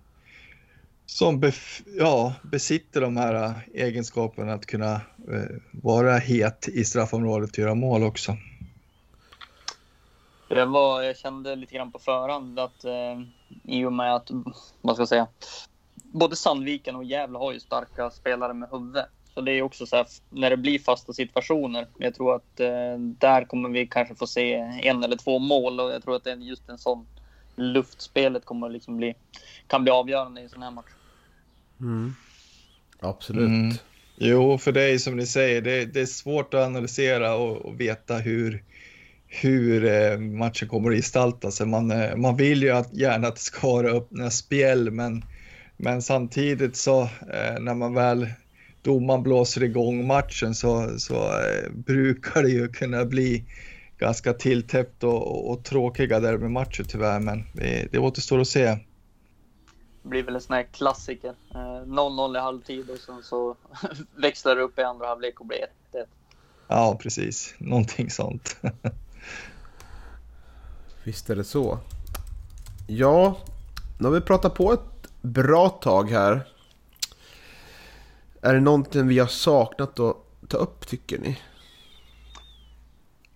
[1.06, 4.92] som bef ja, besitter de här eh, egenskaperna att kunna
[5.32, 8.36] eh, vara het i straffområdet och göra mål också.
[10.48, 13.20] Det var, jag kände lite grann på förhand att eh,
[13.64, 14.30] i och med att,
[14.80, 15.26] vad ska jag säga,
[16.12, 19.04] både Sandviken och Gävle har ju starka spelare med huvud.
[19.34, 21.86] Så det är också så här, när det blir fasta situationer.
[21.98, 25.90] Jag tror att eh, där kommer vi kanske få se en eller två mål och
[25.90, 27.06] jag tror att det är just en sån
[27.56, 29.14] luftspelet kommer liksom bli,
[29.66, 30.90] kan bli avgörande i en sån här match.
[31.80, 32.14] Mm.
[33.00, 33.48] Absolut.
[33.48, 33.74] Mm.
[34.16, 37.80] Jo, för det är som ni säger, det, det är svårt att analysera och, och
[37.80, 38.64] veta hur,
[39.26, 41.66] hur eh, matchen kommer att gestalta sig.
[41.66, 45.24] Man, eh, man vill ju att, gärna att det ska vara öppna spel, men,
[45.81, 48.29] men samtidigt så eh, när man väl
[48.83, 53.45] domaren blåser igång matchen så, så eh, brukar det ju kunna bli
[53.99, 58.66] ganska tilltäppt och, och, och tråkiga derbymatcher tyvärr, men det, det återstår att se.
[60.03, 61.35] Det blir väl en sån här klassiker.
[61.55, 63.57] Eh, 0-0 i halvtid och sen så
[64.16, 66.05] växlar det upp i andra halvlek och blir 1-1.
[66.68, 67.55] Ja, precis.
[67.59, 68.57] Någonting sånt.
[71.05, 71.79] Visst är det så.
[72.87, 73.37] Ja,
[73.99, 76.46] nu har vi pratat på ett bra tag här.
[78.42, 80.16] Är det någonting vi har saknat att
[80.48, 81.38] ta upp tycker ni?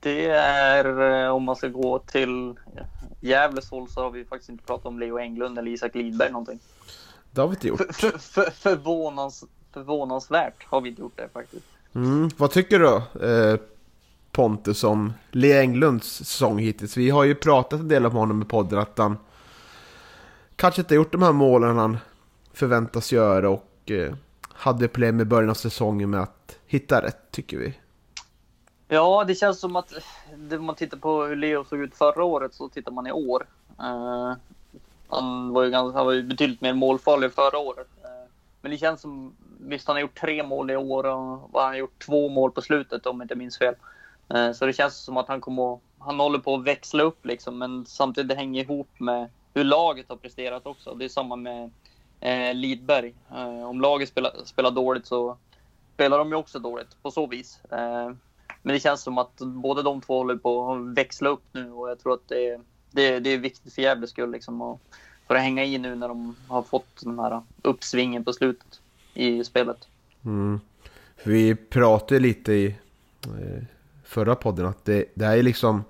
[0.00, 2.54] Det är, eh, om man ska gå till
[3.20, 6.58] Gävles håll så har vi faktiskt inte pratat om Leo Englund eller Isak Lidberg någonting.
[7.30, 7.94] Det har vi inte gjort.
[7.94, 11.66] För, för, förvånans, förvånansvärt har vi inte gjort det faktiskt.
[11.94, 12.30] Mm.
[12.36, 12.86] Vad tycker du
[13.26, 13.60] eh,
[14.30, 16.96] Pontus om Leo Englunds säsong hittills?
[16.96, 19.16] Vi har ju pratat en del om honom i podden att han
[20.56, 21.98] kanske inte gjort de här målen han
[22.52, 24.14] förväntas göra och eh,
[24.52, 27.74] hade problem i början av säsongen med att hitta rätt tycker vi.
[28.88, 29.92] Ja, det känns som att
[30.52, 33.46] om man tittar på hur Leo såg ut förra året så tittar man i år.
[33.78, 34.32] Eh,
[35.08, 37.88] han, var ju ganska, han var ju betydligt mer målfarlig förra året.
[38.04, 38.30] Eh,
[38.60, 41.74] men det känns som, visst han har gjort tre mål i år och han har
[41.74, 43.74] gjort två mål på slutet om jag inte minns fel.
[44.28, 47.26] Eh, så det känns som att han kommer att, han håller på att växla upp
[47.26, 50.94] liksom, men samtidigt det hänger ihop med hur laget har presterat också.
[50.94, 51.70] Det är samma med
[52.20, 53.14] eh, Lidberg.
[53.30, 55.36] Eh, om laget spelar, spelar dåligt så
[55.94, 57.60] spelar de ju också dåligt på så vis.
[57.70, 58.12] Eh,
[58.62, 61.90] men det känns som att båda de två håller på att växla upp nu och
[61.90, 64.62] jag tror att det är, det, det är viktigt för Gävles skull liksom.
[64.62, 64.80] Och
[65.26, 68.80] för att hänga i nu när de har fått den här uppsvingen på slutet
[69.14, 69.88] i spelet.
[70.24, 70.60] Mm.
[71.24, 72.66] Vi pratade lite i
[73.24, 73.62] eh,
[74.04, 75.84] förra podden att det, det här är liksom...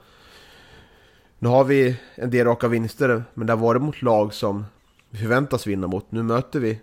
[1.42, 4.64] Nu har vi en del raka vinster, men det har varit mot lag som
[5.10, 6.12] vi förväntas vinna mot.
[6.12, 6.80] Nu möter vi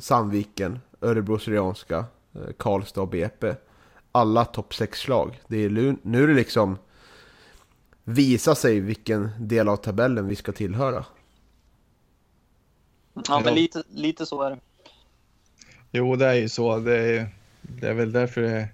[0.00, 3.54] Sandviken, Örebro Syrianska, eh, Karlstad och BP.
[4.12, 5.40] Alla topp 6-lag.
[5.48, 6.78] Det är nu är det liksom
[8.04, 11.04] visa sig vilken del av tabellen vi ska tillhöra.
[13.28, 14.58] Ja, men lite, lite så är det.
[15.90, 16.78] Jo, det är ju så.
[16.78, 17.28] Det är,
[17.62, 18.68] det är väl därför det,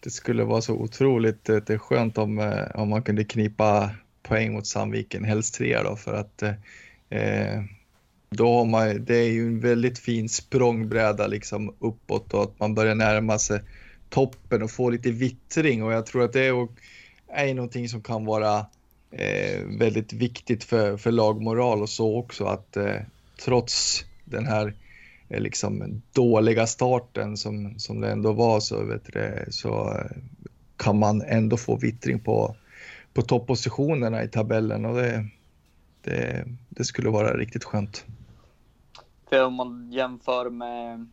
[0.00, 3.90] det skulle vara så otroligt det är skönt om, eh, om man kunde knipa
[4.28, 6.42] poäng mot Sandviken, helst tre då, för att
[7.10, 7.62] eh,
[8.30, 12.74] då har man, det är ju en väldigt fin språngbräda liksom uppåt och att man
[12.74, 13.60] börjar närma sig
[14.10, 15.82] toppen och få lite vittring.
[15.82, 16.68] Och jag tror att det är,
[17.28, 18.66] är någonting som kan vara
[19.10, 23.00] eh, väldigt viktigt för, för lagmoral och så också att eh,
[23.44, 24.74] trots den här
[25.28, 30.16] eh, liksom dåliga starten som, som det ändå var så, vet du, så eh,
[30.76, 32.56] kan man ändå få vittring på,
[33.18, 35.26] på toppositionerna i tabellen och det,
[36.02, 38.04] det, det skulle vara riktigt skönt.
[39.28, 41.06] För om man jämför med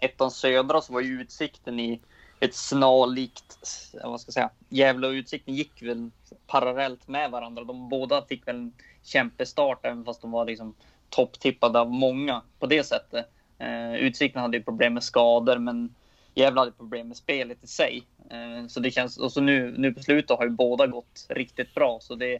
[0.00, 2.00] ettan södra så var ju utsikten i
[2.40, 3.58] ett snarlikt,
[4.04, 6.10] vad ska jag säga, Gävle och Utsikten gick väl
[6.46, 7.64] parallellt med varandra.
[7.64, 8.72] De båda fick väl en
[9.02, 10.74] kämpestart även fast de var liksom
[11.08, 13.26] topptippade av många på det sättet.
[13.58, 15.94] Eh, Utsikten hade ju problem med skador men
[16.38, 18.06] Gävle hade problem med spelet i sig.
[18.30, 21.74] Eh, så det känns, och så nu, nu på slutet har ju båda gått riktigt
[21.74, 22.38] bra så det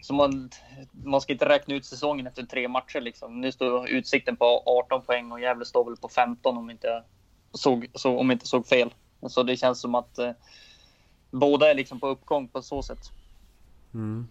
[0.00, 0.50] så man,
[1.04, 3.00] man ska inte räkna ut säsongen efter tre matcher.
[3.00, 3.40] Liksom.
[3.40, 7.02] Nu står Utsikten på 18 poäng och Gävle står väl på 15 om inte
[7.52, 8.94] såg, så, om inte såg fel.
[9.28, 10.30] Så det känns som att eh,
[11.30, 13.10] båda är liksom på uppgång på så sätt.
[13.94, 14.28] Mm.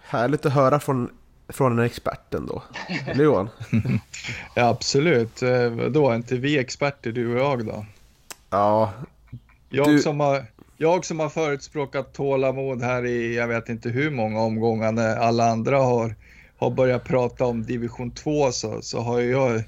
[0.00, 1.10] Härligt att höra från
[1.52, 2.62] från en expert ändå.
[3.06, 3.48] Eller Johan?
[4.54, 5.42] Ja, absolut.
[5.42, 7.86] Eh, Då är inte vi experter, du och jag då?
[8.50, 8.92] Ja,
[9.70, 10.44] Jag, Du- som har,
[10.76, 15.44] jag som har förutspråkat tålamod här i jag vet inte hur många omgångar när alla
[15.50, 16.14] andra har,
[16.58, 19.62] har börjat prata om division 2 så, så har jag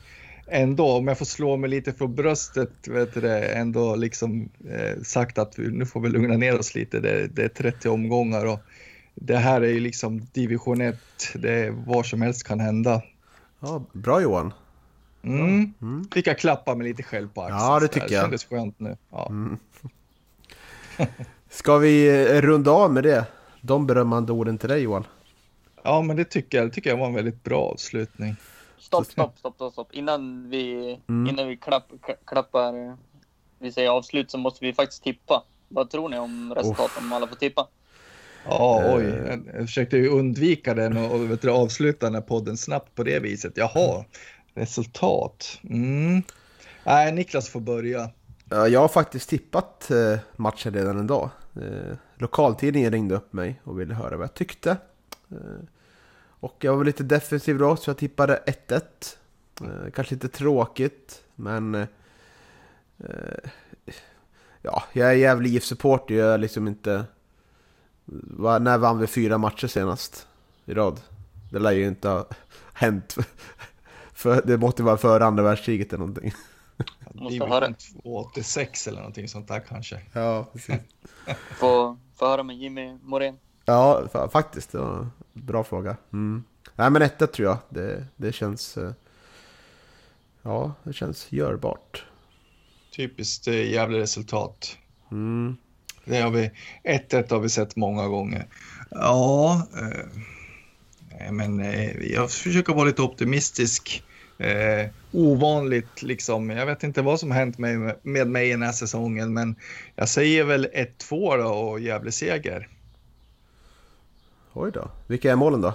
[0.47, 5.39] ändå, om jag får slå mig lite för bröstet, vet du ändå liksom eh, sagt
[5.39, 7.01] att vi, nu får vi lugna ner oss lite.
[7.01, 8.59] Det, det är 30 omgångar och
[9.15, 10.97] det här är ju liksom division 1,
[11.35, 13.03] det är vad som helst kan hända.
[13.61, 14.53] ja bra Johan.
[15.25, 15.75] Mm.
[16.15, 17.61] Fick jag klappa mig lite själv på axeln.
[17.61, 18.23] Ja, det tycker jag.
[18.23, 18.97] kändes skönt nu.
[19.11, 19.31] Ja.
[21.51, 23.25] Ska vi eh, runda av med det?
[23.61, 25.05] De berömmande orden till dig Johan.
[25.83, 28.37] Ja, men det tycker jag, det tycker jag var en väldigt bra avslutning.
[28.79, 29.93] Stopp, stopp, stopp, stopp, stopp.
[29.93, 31.31] Innan vi, Mm.
[31.35, 31.93] innan vi klapp,
[32.25, 32.97] klappar,
[33.59, 35.45] vi säger avslut så måste vi faktiskt tippa.
[35.69, 37.69] Vad tror ni om resultatet om alla får tippa?
[38.45, 38.95] Ja, Eh.
[38.97, 39.05] oj.
[39.05, 42.95] Jag, jag försökte ju undvika den och, och vet du, avsluta den här podden snabbt
[42.95, 43.53] på det viset.
[43.57, 44.05] Jaha,
[44.55, 45.61] resultat.
[45.71, 46.23] Mm.
[46.85, 48.11] Nej, Niklas får börja.
[48.49, 51.31] Ja, Jag har faktiskt tippat eh, matchen redan en dag.
[51.57, 54.71] Eh, Lokaltidningen ringde upp mig och ville höra vad jag tyckte.
[55.31, 55.37] Eh,
[56.41, 58.81] Och jag var lite defensiv då, så jag tippade 1-1.
[59.61, 61.75] Eh, Kanske lite tråkigt, men...
[61.75, 61.87] eh,
[62.99, 63.51] eh,
[64.65, 67.05] Ja, jag är jävlig IF-supporter, jag är liksom inte...
[68.05, 70.27] Va- När vann vi fyra matcher senast
[70.65, 71.01] i rad?
[71.51, 72.27] Det lär ju inte ha
[72.73, 73.17] hänt.
[74.13, 76.33] För, det måste vara före andra världskriget eller någonting.
[77.15, 77.67] Måste höra.
[77.69, 80.01] Division 86 eller någonting sånt där kanske.
[80.13, 80.75] Ja, precis.
[81.59, 83.39] Få, få höra med Jimmy Morén.
[83.65, 84.73] Ja, fa- faktiskt.
[84.73, 85.97] Det var en bra fråga.
[86.13, 86.45] Mm.
[86.77, 87.59] Nej, men etta tror jag.
[87.69, 88.77] Det, det känns...
[88.77, 88.93] eh,
[90.43, 92.05] Ja, det känns görbart.
[92.97, 94.77] Typiskt eh, jävla resultat.
[95.11, 95.57] Mm.
[96.05, 96.51] Det har vi,
[96.85, 98.47] 1-1 har vi sett många gånger.
[98.91, 104.03] Ja, eh, men eh, jag försöker vara lite optimistisk.
[104.39, 106.51] Eh, ovanligt liksom.
[106.51, 109.57] Jag vet inte vad som hänt med, med mig i den här säsongen, men
[109.97, 112.69] jag säger väl 1-2 då och Gävle seger.
[114.53, 114.91] Oj då.
[115.07, 115.75] Vilka är målen då?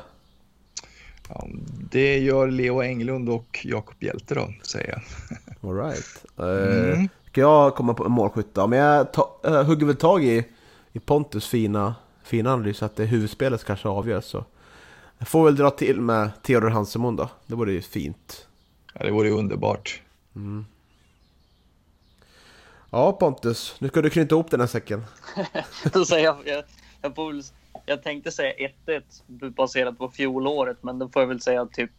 [1.30, 1.48] Ja,
[1.92, 5.02] det gör Leo Englund och Jakob Hjelte då, säger jag.
[5.70, 6.26] All right.
[6.40, 7.10] Eh, Mm.
[7.38, 8.68] Ska jag komma på en målskytt då?
[8.68, 10.46] Men jag ta, äh, hugger väl tag i,
[10.94, 14.22] i Pontus fina, fina analys att det är huvudspelet som kanske avgör.
[14.22, 14.46] Så
[15.18, 17.30] jag får väl dra till med Theodor Hansemon då.
[17.46, 18.48] Det vore ju fint.
[18.94, 20.02] Ja, det vore ju underbart.
[22.90, 25.06] Ja Pontus, nu ska du knyta ihop den här säcken.
[26.10, 26.64] Jag, jag,
[27.02, 27.44] jag, får väl,
[27.86, 31.92] jag tänkte säga 1-1 baserat på fjolåret, men då får jag väl säga typ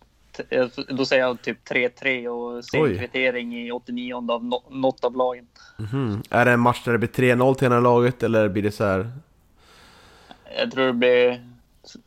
[0.89, 5.47] då säger jag typ 3-3 och sen kvittering i 89 av no, något av lagen.
[5.79, 6.23] Mhm.
[6.31, 8.85] Är det en match där det blir 3-0 till ena laget eller blir det så
[8.85, 9.11] här?
[10.59, 11.43] Jag tror det blir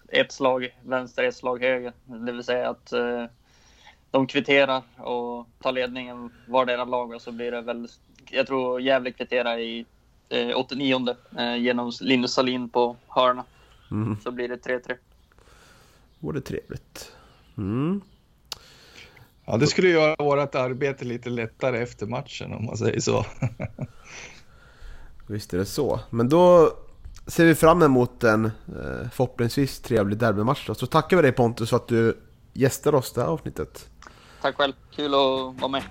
[0.08, 1.94] ett slag vänster, ett slag höger.
[2.06, 3.26] Det vill säga att eh,
[4.12, 7.88] de kvitterar och tar ledningen vardera lag och så blir det väl,
[8.32, 9.86] jag tror Gävle kvitterar i
[10.30, 13.44] eh, 89 eh, genom Linus Salin på hörna.
[13.92, 14.18] Mm.
[14.24, 14.96] Så blir det 3-3.
[16.20, 17.16] Vore trevligt.
[17.58, 18.02] Mm.
[19.46, 23.26] Ja, det skulle göra vårt arbete lite lättare efter matchen om man säger så.
[25.28, 26.00] Visst är det så.
[26.10, 26.74] Men då
[27.28, 28.52] ser vi fram emot en eh,
[29.12, 30.76] förhoppningsvis trevlig derbymatch då.
[30.76, 32.18] Så tackar vi dig Pontus för att du
[32.54, 33.90] gästade oss det här avsnittet.
[34.42, 35.84] Tack själv, kul att vara med.